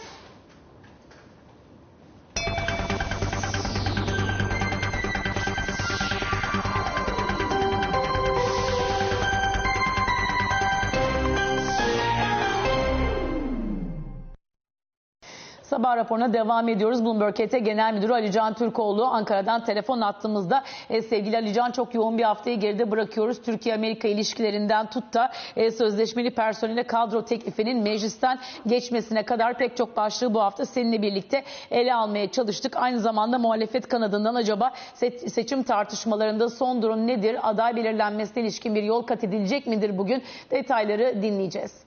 Sabah 15.76 15.98
raporuna 15.98 16.34
devam 16.34 16.70
ediyoruz. 16.70 17.06
Bloomberg 17.06 17.40
ET 17.40 17.52
Genel 17.52 17.94
Müdürü 17.94 18.14
Ali 18.14 18.32
Can 18.32 18.54
Türkoğlu 18.54 19.06
Ankara'dan 19.06 19.64
telefon 19.64 20.02
attığımızda 20.02 20.64
e, 20.90 21.02
sevgili 21.02 21.38
Ali 21.38 21.54
Can 21.54 21.72
çok 21.72 21.94
yoğun 21.94 22.18
bir 22.18 22.24
haftayı 22.24 22.60
geride 22.60 22.92
bırakıyoruz. 22.92 23.42
Türkiye-Amerika 23.42 24.08
ilişkilerinden 24.08 24.90
tut 24.90 25.14
da 25.14 25.32
e, 25.56 25.72
sözleşmeli 25.72 26.32
personele 26.32 26.84
kadro 26.84 27.26
teklifinin 27.26 27.84
meclisten 27.84 28.40
geçmesine 28.68 29.24
kadar 29.24 29.58
pek 29.58 29.78
çok 29.78 29.98
başlığı 29.98 30.34
bu 30.34 30.42
hafta 30.42 30.66
seninle 30.66 31.02
birlikte 31.02 31.44
ele 31.72 31.94
almaya 31.94 32.32
çalıştık. 32.32 32.76
Aynı 32.78 33.00
zamanda 33.00 33.38
muhalefet 33.38 33.88
kanadından 33.88 34.36
acaba 34.36 34.72
se- 35.02 35.30
seçim 35.30 35.64
tartışmalarında 35.64 36.50
son 36.50 36.82
durum 36.82 37.08
nedir? 37.08 37.50
Aday 37.50 37.76
belirlenmesine 37.76 38.44
ilişkin 38.44 38.76
bir 38.76 38.84
yol 38.84 39.02
kat 39.02 39.24
edilecek 39.24 39.68
midir 39.68 39.98
bugün? 39.98 40.24
Detayları 40.52 41.22
dinleyeceğiz. 41.22 41.85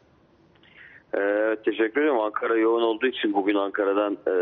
Ee, 1.16 1.56
teşekkür 1.64 2.00
ederim. 2.00 2.20
Ankara 2.20 2.56
yoğun 2.56 2.82
olduğu 2.82 3.06
için 3.06 3.32
bugün 3.32 3.54
Ankara'dan 3.54 4.18
e, 4.26 4.32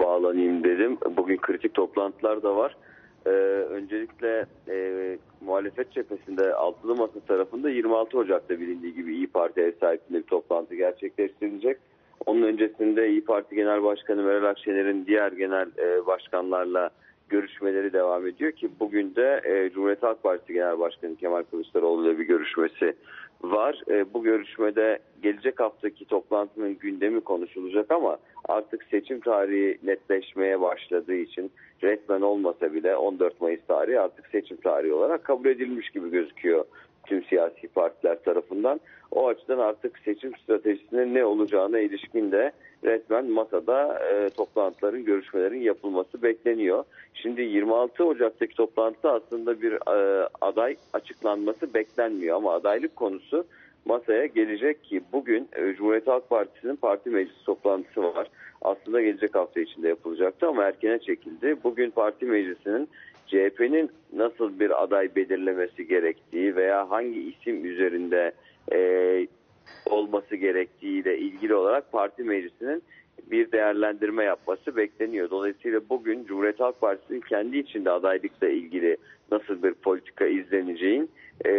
bağlanayım 0.00 0.64
dedim. 0.64 0.98
Bugün 1.16 1.36
kritik 1.36 1.74
toplantılar 1.74 2.42
da 2.42 2.56
var. 2.56 2.76
Ee, 3.26 3.30
öncelikle 3.70 4.46
e, 4.68 5.18
muhalefet 5.40 5.92
cephesinde 5.92 6.54
Altılı 6.54 6.94
Masa 6.94 7.20
tarafında 7.28 7.70
26 7.70 8.18
Ocak'ta 8.18 8.60
bilindiği 8.60 8.94
gibi 8.94 9.14
İyi 9.14 9.26
Parti 9.26 9.60
ev 9.60 9.72
sahipliğinde 9.80 10.22
bir 10.22 10.28
toplantı 10.28 10.74
gerçekleştirilecek. 10.74 11.78
Onun 12.26 12.42
öncesinde 12.42 13.08
İyi 13.08 13.24
Parti 13.24 13.54
Genel 13.54 13.82
Başkanı 13.82 14.22
Meral 14.22 14.50
Akşener'in 14.50 15.06
diğer 15.06 15.32
genel 15.32 15.68
e, 15.78 16.06
başkanlarla 16.06 16.90
görüşmeleri 17.28 17.92
devam 17.92 18.26
ediyor 18.26 18.52
ki 18.52 18.70
bugün 18.80 19.14
de 19.14 19.40
e, 19.44 19.70
Cumhuriyet 19.70 20.02
Halk 20.02 20.22
Partisi 20.22 20.52
Genel 20.52 20.78
Başkanı 20.78 21.16
Kemal 21.16 21.42
Kılıçdaroğlu 21.42 22.06
ile 22.06 22.18
bir 22.18 22.24
görüşmesi 22.24 22.94
var. 23.50 23.82
E, 23.88 24.14
bu 24.14 24.22
görüşmede 24.22 24.98
gelecek 25.22 25.60
haftaki 25.60 26.04
toplantının 26.04 26.78
gündemi 26.78 27.20
konuşulacak 27.20 27.90
ama 27.90 28.16
artık 28.48 28.84
seçim 28.90 29.20
tarihi 29.20 29.78
netleşmeye 29.82 30.60
başladığı 30.60 31.14
için 31.14 31.50
resmen 31.82 32.20
olmasa 32.20 32.74
bile 32.74 32.96
14 32.96 33.40
Mayıs 33.40 33.60
tarihi 33.68 34.00
artık 34.00 34.26
seçim 34.26 34.56
tarihi 34.56 34.92
olarak 34.92 35.24
kabul 35.24 35.46
edilmiş 35.46 35.90
gibi 35.90 36.10
gözüküyor 36.10 36.64
tüm 37.06 37.24
siyasi 37.24 37.68
partiler 37.68 38.22
tarafından. 38.22 38.80
O 39.10 39.28
açıdan 39.28 39.58
artık 39.58 39.98
seçim 39.98 40.36
stratejisinin 40.36 41.14
ne 41.14 41.24
olacağına 41.24 41.78
ilişkin 41.78 42.32
de 42.32 42.52
resmen 42.84 43.30
masada 43.30 43.98
e, 43.98 44.30
toplantıların, 44.30 45.04
görüşmelerin 45.04 45.60
yapılması 45.60 46.22
bekleniyor. 46.22 46.84
Şimdi 47.14 47.42
26 47.42 48.04
Ocak'taki 48.04 48.54
toplantıda 48.54 49.12
aslında 49.12 49.62
bir 49.62 49.72
e, 49.72 50.28
aday 50.40 50.76
açıklanması 50.92 51.74
beklenmiyor 51.74 52.36
ama 52.36 52.52
adaylık 52.52 52.96
konusu 52.96 53.46
masaya 53.84 54.26
gelecek 54.26 54.84
ki 54.84 55.02
bugün 55.12 55.48
e, 55.52 55.74
Cumhuriyet 55.74 56.06
Halk 56.06 56.30
Partisi'nin 56.30 56.76
parti 56.76 57.10
meclisi 57.10 57.44
toplantısı 57.44 58.02
var. 58.02 58.28
Aslında 58.62 59.02
gelecek 59.02 59.34
hafta 59.34 59.60
içinde 59.60 59.88
yapılacaktı 59.88 60.48
ama 60.48 60.64
erkene 60.64 60.98
çekildi. 60.98 61.56
Bugün 61.64 61.90
parti 61.90 62.26
meclisinin 62.26 62.88
CHP'nin 63.26 63.90
nasıl 64.12 64.60
bir 64.60 64.82
aday 64.82 65.16
belirlemesi 65.16 65.86
gerektiği 65.86 66.56
veya 66.56 66.90
hangi 66.90 67.20
isim 67.20 67.64
üzerinde 67.64 68.32
e, 68.72 68.78
olması 69.86 70.36
gerektiğiyle 70.36 71.18
ilgili 71.18 71.54
olarak 71.54 71.92
parti 71.92 72.22
meclisinin 72.22 72.82
bir 73.30 73.52
değerlendirme 73.52 74.24
yapması 74.24 74.76
bekleniyor. 74.76 75.30
Dolayısıyla 75.30 75.80
bugün 75.88 76.24
Cumhuriyet 76.24 76.60
Halk 76.60 76.80
Partisi'nin 76.80 77.20
kendi 77.20 77.58
içinde 77.58 77.90
adaylıkla 77.90 78.48
ilgili 78.48 78.96
nasıl 79.32 79.62
bir 79.62 79.74
politika 79.74 80.26
izleneceğin 80.26 81.10
e, 81.46 81.50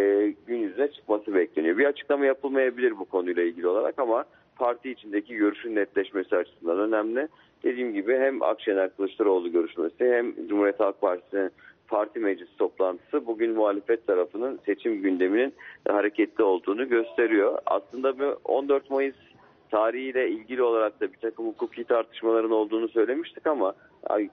gün 0.47 0.57
yüzüne 0.57 0.91
çıkması 0.91 1.33
bekleniyor. 1.33 1.77
Bir 1.77 1.85
açıklama 1.85 2.25
yapılmayabilir 2.25 2.99
bu 2.99 3.05
konuyla 3.05 3.43
ilgili 3.43 3.67
olarak 3.67 3.99
ama 3.99 4.25
parti 4.55 4.91
içindeki 4.91 5.35
görüşün 5.35 5.75
netleşmesi 5.75 6.35
açısından 6.35 6.79
önemli. 6.79 7.27
Dediğim 7.63 7.93
gibi 7.93 8.17
hem 8.17 8.41
Akşener 8.41 8.95
Kılıçdaroğlu 8.95 9.51
görüşmesi 9.51 10.11
hem 10.11 10.47
Cumhuriyet 10.47 10.79
Halk 10.79 11.01
Partisi'nin 11.01 11.51
parti 11.87 12.19
meclis 12.19 12.57
toplantısı 12.57 13.27
bugün 13.27 13.51
muhalefet 13.51 14.07
tarafının 14.07 14.59
seçim 14.65 15.01
gündeminin 15.01 15.53
hareketli 15.87 16.43
olduğunu 16.43 16.89
gösteriyor. 16.89 17.59
Aslında 17.65 18.19
bu 18.19 18.39
14 18.43 18.89
Mayıs 18.89 19.15
tarihiyle 19.71 20.29
ilgili 20.29 20.63
olarak 20.63 21.01
da 21.01 21.13
bir 21.13 21.17
takım 21.17 21.47
hukuki 21.47 21.83
tartışmaların 21.83 22.51
olduğunu 22.51 22.87
söylemiştik 22.87 23.47
ama 23.47 23.73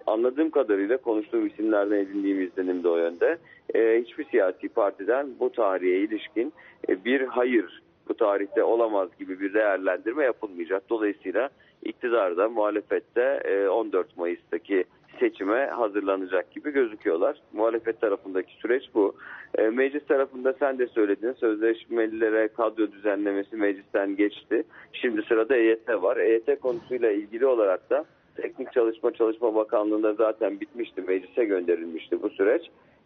anladığım 0.06 0.50
kadarıyla 0.50 0.96
konuştuğum 0.96 1.46
isimlerden 1.46 1.96
edindiğim 1.96 2.42
izlenim 2.42 2.82
de 2.82 2.88
o 2.88 2.96
yönde. 2.96 3.38
E, 3.74 4.02
hiçbir 4.04 4.24
siyasi 4.24 4.68
partiden 4.68 5.30
bu 5.40 5.52
tarihe 5.52 5.98
ilişkin 5.98 6.52
e, 6.88 7.04
bir 7.04 7.20
hayır 7.20 7.82
bu 8.08 8.14
tarihte 8.14 8.62
olamaz 8.62 9.08
gibi 9.18 9.40
bir 9.40 9.54
değerlendirme 9.54 10.24
yapılmayacak. 10.24 10.90
Dolayısıyla 10.90 11.48
iktidarda, 11.84 12.48
muhalefette 12.48 13.40
e, 13.44 13.68
14 13.68 14.16
Mayıs'taki 14.16 14.84
seçime 15.22 15.66
hazırlanacak 15.66 16.50
gibi 16.50 16.70
gözüküyorlar. 16.70 17.37
Muhalefet 17.52 18.00
tarafındaki 18.00 18.54
süreç 18.54 18.82
bu. 18.94 19.14
E, 19.58 19.62
meclis 19.62 20.06
tarafında 20.06 20.52
sen 20.52 20.78
de 20.78 20.87
söyledin 20.87 21.32
sözleşmelilere 21.32 22.48
kadro 22.48 22.92
düzenlemesi 22.92 23.56
meclisten 23.56 24.16
geçti. 24.16 24.64
Şimdi 24.92 25.22
sırada 25.22 25.56
EYT 25.56 25.88
var. 25.88 26.16
EYT 26.16 26.61
konusuyla 26.61 27.11
ilgili 27.11 27.46
olarak 27.46 27.90
da 27.90 28.04
Teknik 28.37 28.72
Çalışma 28.72 29.11
Çalışma 29.11 29.54
Bakanlığı'nda 29.54 30.14
zaten 30.14 30.61
bitmişti. 30.61 31.02
Meclise 31.02 31.44
gönderilmişti 31.44 32.22
bu 32.22 32.30
süreç. 32.30 32.62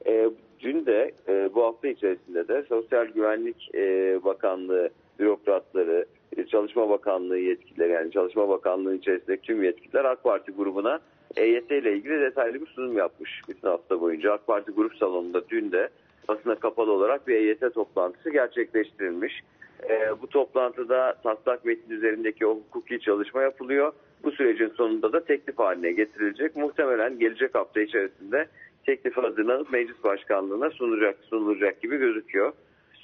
E, 0.07 0.31
dün 0.61 0.87
de 0.87 1.13
e, 1.29 1.55
bu 1.55 1.65
hafta 1.65 1.89
içerisinde 1.89 2.49
de 2.49 2.65
Sosyal 2.69 3.07
Güvenlik 3.07 3.75
e, 3.75 3.81
Bakanlığı 4.25 4.91
bürokratları, 5.19 6.07
Çalışma 6.51 6.89
Bakanlığı 6.89 7.39
yetkilileri 7.39 7.93
yani 7.93 8.11
Çalışma 8.11 8.49
Bakanlığı 8.49 8.95
içerisindeki 8.95 9.43
tüm 9.43 9.63
yetkililer 9.63 10.05
AK 10.05 10.23
Parti 10.23 10.53
grubuna 10.53 11.01
EYT 11.37 11.71
ile 11.71 11.93
ilgili 11.93 12.21
detaylı 12.21 12.61
bir 12.61 12.67
sunum 12.67 12.97
yapmış 12.97 13.41
bütün 13.49 13.69
hafta 13.69 14.01
boyunca. 14.01 14.33
AK 14.33 14.47
Parti 14.47 14.71
grup 14.73 14.97
salonunda 14.97 15.49
dün 15.49 15.73
de 15.73 15.89
basına 16.29 16.55
kapalı 16.55 16.93
olarak 16.93 17.29
bir 17.29 17.35
EYT 17.35 17.75
toplantısı 17.75 18.31
gerçekleştirilmiş. 18.31 19.43
E, 19.91 20.23
bu 20.23 20.27
toplantıda 20.27 21.15
taslak 21.23 21.65
metni 21.65 21.95
üzerindeki 21.95 22.47
o 22.47 22.55
hukuki 22.55 23.01
çalışma 23.01 23.43
yapılıyor. 23.43 23.93
Bu 24.25 24.31
sürecin 24.31 24.69
sonunda 24.69 25.13
da 25.13 25.25
teklif 25.25 25.59
haline 25.59 25.93
getirilecek. 25.93 26.57
Muhtemelen 26.57 27.19
gelecek 27.19 27.55
hafta 27.55 27.81
içerisinde 27.81 28.49
teklif 28.87 29.17
hazırlanıp 29.17 29.73
meclis 29.73 30.05
başkanlığına 30.05 30.71
sunulacak, 30.71 31.19
sunulacak 31.31 31.83
gibi 31.83 31.97
gözüküyor. 31.97 32.53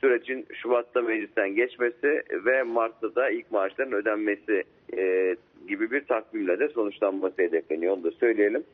Sürecin 0.04 0.46
Şubat'ta 0.54 1.02
meclisten 1.02 1.54
geçmesi 1.54 2.22
ve 2.44 2.62
Mart'ta 2.62 3.14
da 3.14 3.30
ilk 3.30 3.52
maaşların 3.52 3.92
ödenmesi 3.92 4.64
e, 4.96 5.36
gibi 5.68 5.90
bir 5.90 6.04
takvimle 6.04 6.58
de 6.58 6.68
sonuçlanması 6.68 7.42
hedefleniyor. 7.42 7.92
Onu 7.92 8.04
da 8.04 8.10
söyleyelim. 8.10 8.64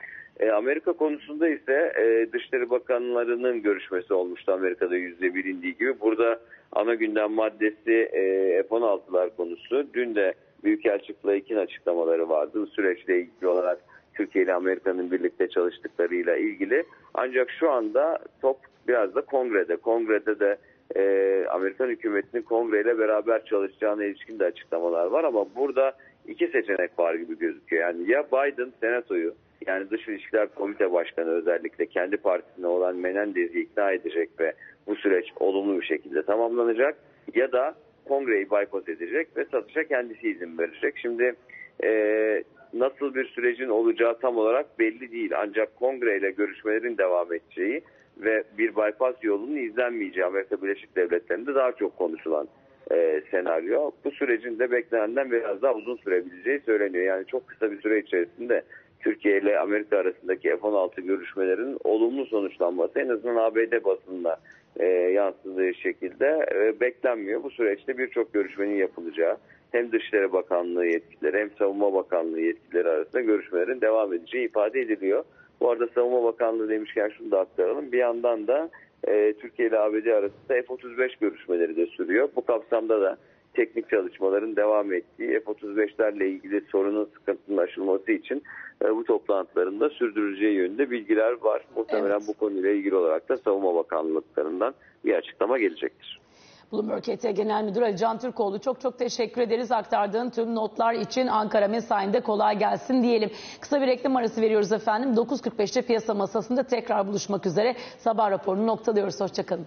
E, 0.40 0.50
Amerika 0.50 0.92
konusunda 0.92 1.48
ise 1.48 1.92
e, 1.96 2.32
Dışişleri 2.32 2.70
Bakanlarının 2.70 3.62
görüşmesi 3.62 4.14
olmuştu 4.14 4.52
Amerika'da 4.52 4.96
yüzde 4.96 5.34
bilindiği 5.34 5.76
gibi. 5.76 6.00
Burada 6.00 6.40
ana 6.72 6.94
gündem 6.94 7.32
maddesi 7.32 7.92
e, 8.12 8.22
F-16'lar 8.62 9.36
konusu. 9.36 9.86
Dün 9.94 10.14
de 10.14 10.34
Büyükelçi 10.64 11.12
Flake'in 11.12 11.58
açıklamaları 11.58 12.28
vardı. 12.28 12.52
Bu 12.54 12.66
süreçle 12.66 13.18
ilgili 13.18 13.46
olarak 13.46 13.78
Türkiye 14.14 14.44
ile 14.44 14.54
Amerika'nın 14.54 15.10
birlikte 15.10 15.48
çalıştıklarıyla 15.48 16.36
ilgili. 16.36 16.84
Ancak 17.14 17.50
şu 17.50 17.70
anda 17.70 18.18
top 18.42 18.56
biraz 18.88 19.14
da 19.14 19.20
kongrede. 19.20 19.76
Kongrede 19.76 20.40
de 20.40 20.58
e, 20.96 21.44
Amerikan 21.50 21.88
hükümetinin 21.88 22.42
kongreyle 22.42 22.98
beraber 22.98 23.44
çalışacağına 23.44 24.04
ilişkin 24.04 24.38
de 24.38 24.44
açıklamalar 24.44 25.06
var 25.06 25.24
ama 25.24 25.46
burada 25.56 25.92
iki 26.26 26.46
seçenek 26.46 26.98
var 26.98 27.14
gibi 27.14 27.38
gözüküyor. 27.38 27.82
Yani 27.82 28.10
ya 28.10 28.26
Biden 28.32 28.72
senatoyu 28.80 29.34
yani 29.66 29.90
dış 29.90 30.08
ilişkiler 30.08 30.48
komite 30.54 30.92
başkanı 30.92 31.30
özellikle 31.30 31.86
kendi 31.86 32.16
partisine 32.16 32.66
olan 32.66 32.96
Menendez'i 32.96 33.60
ikna 33.60 33.92
edecek 33.92 34.30
ve 34.40 34.52
bu 34.86 34.96
süreç 34.96 35.26
olumlu 35.40 35.80
bir 35.80 35.86
şekilde 35.86 36.22
tamamlanacak 36.22 36.96
ya 37.34 37.52
da 37.52 37.74
kongreyi 38.04 38.50
bypass 38.50 38.88
edecek 38.88 39.28
ve 39.36 39.44
satışa 39.44 39.84
kendisi 39.84 40.28
izin 40.28 40.58
verecek. 40.58 40.94
Şimdi 40.98 41.34
e, 41.84 41.90
nasıl 42.74 43.14
bir 43.14 43.24
sürecin 43.24 43.68
olacağı 43.68 44.18
tam 44.18 44.36
olarak 44.36 44.78
belli 44.78 45.12
değil. 45.12 45.32
Ancak 45.36 45.76
kongreyle 45.76 46.30
görüşmelerin 46.30 46.98
devam 46.98 47.32
edeceği 47.32 47.82
ve 48.18 48.44
bir 48.58 48.76
bypass 48.76 49.14
yolunun 49.22 49.56
izlenmeyeceği 49.56 50.26
Amerika 50.26 50.62
Birleşik 50.62 50.96
Devletleri'nde 50.96 51.54
daha 51.54 51.72
çok 51.72 51.98
konuşulan 51.98 52.48
e, 52.90 53.22
senaryo. 53.30 53.90
Bu 54.04 54.10
sürecin 54.10 54.58
de 54.58 54.70
beklenenden 54.70 55.30
biraz 55.30 55.62
daha 55.62 55.74
uzun 55.74 55.96
sürebileceği 55.96 56.60
söyleniyor. 56.60 57.04
Yani 57.04 57.26
çok 57.26 57.48
kısa 57.48 57.70
bir 57.70 57.80
süre 57.80 57.98
içerisinde 57.98 58.62
Türkiye 59.00 59.38
ile 59.38 59.58
Amerika 59.58 59.98
arasındaki 59.98 60.48
F-16 60.48 61.00
görüşmelerinin 61.00 61.78
olumlu 61.84 62.26
sonuçlanması 62.26 63.00
en 63.00 63.08
azından 63.08 63.36
ABD 63.36 63.84
basınında 63.84 64.40
e, 64.76 64.86
yansıdığı 64.86 65.74
şekilde 65.74 66.46
e, 66.54 66.80
beklenmiyor. 66.80 67.42
Bu 67.42 67.50
süreçte 67.50 67.98
birçok 67.98 68.32
görüşmenin 68.32 68.76
yapılacağı 68.76 69.36
hem 69.72 69.92
Dışişleri 69.92 70.32
Bakanlığı 70.32 70.86
yetkileri 70.86 71.38
hem 71.38 71.50
Savunma 71.58 71.94
Bakanlığı 71.94 72.40
yetkileri 72.40 72.88
arasında 72.88 73.20
görüşmelerin 73.20 73.80
devam 73.80 74.12
edeceği 74.12 74.46
ifade 74.46 74.80
ediliyor. 74.80 75.24
Bu 75.60 75.70
arada 75.70 75.88
Savunma 75.94 76.24
Bakanlığı 76.24 76.68
demişken 76.68 77.08
şunu 77.08 77.30
da 77.30 77.40
aktaralım. 77.40 77.92
Bir 77.92 77.98
yandan 77.98 78.46
da 78.46 78.70
e, 79.08 79.32
Türkiye 79.32 79.68
ile 79.68 79.78
ABD 79.78 80.06
arasında 80.06 80.48
F-35 80.48 81.10
görüşmeleri 81.20 81.76
de 81.76 81.86
sürüyor. 81.86 82.28
Bu 82.36 82.44
kapsamda 82.44 83.00
da 83.00 83.16
teknik 83.54 83.90
çalışmaların 83.90 84.56
devam 84.56 84.92
ettiği 84.92 85.40
F-35'lerle 85.40 86.24
ilgili 86.26 86.60
sorunun 86.60 87.04
sıkıntının 87.04 87.56
aşılması 87.56 88.12
için 88.12 88.42
e, 88.84 88.96
bu 88.96 89.04
toplantıların 89.04 89.80
da 89.80 89.90
sürdürüleceği 89.90 90.54
yönünde 90.54 90.90
bilgiler 90.90 91.32
var. 91.32 91.62
Muhtemelen 91.76 92.10
Evet. 92.10 92.28
bu 92.28 92.32
konuyla 92.34 92.70
ilgili 92.70 92.94
olarak 92.94 93.28
da 93.28 93.36
Savunma 93.36 93.74
Bakanlıklarından 93.74 94.74
bir 95.04 95.14
açıklama 95.14 95.58
gelecektir. 95.58 96.20
Bloomberg 96.72 97.08
ET 97.08 97.22
Genel 97.22 97.64
Müdürü 97.64 97.84
Ali 97.84 97.96
Can 97.96 98.18
Türkoğlu 98.18 98.58
çok 98.60 98.80
çok 98.80 98.98
teşekkür 98.98 99.42
ederiz 99.42 99.72
aktardığın 99.72 100.30
tüm 100.30 100.54
notlar 100.54 100.94
için 100.94 101.26
Ankara 101.26 101.68
mesainde 101.68 102.20
kolay 102.20 102.58
gelsin 102.58 103.02
diyelim. 103.02 103.30
Kısa 103.60 103.80
bir 103.80 103.86
reklam 103.86 104.16
arası 104.16 104.40
veriyoruz 104.40 104.72
efendim. 104.72 105.14
9.45'te 105.14 105.82
piyasa 105.82 106.14
masasında 106.14 106.62
tekrar 106.62 107.06
buluşmak 107.06 107.46
üzere. 107.46 107.76
Sabah 107.98 108.30
raporunu 108.30 108.66
noktalıyoruz. 108.66 109.20
Hoşçakalın. 109.20 109.66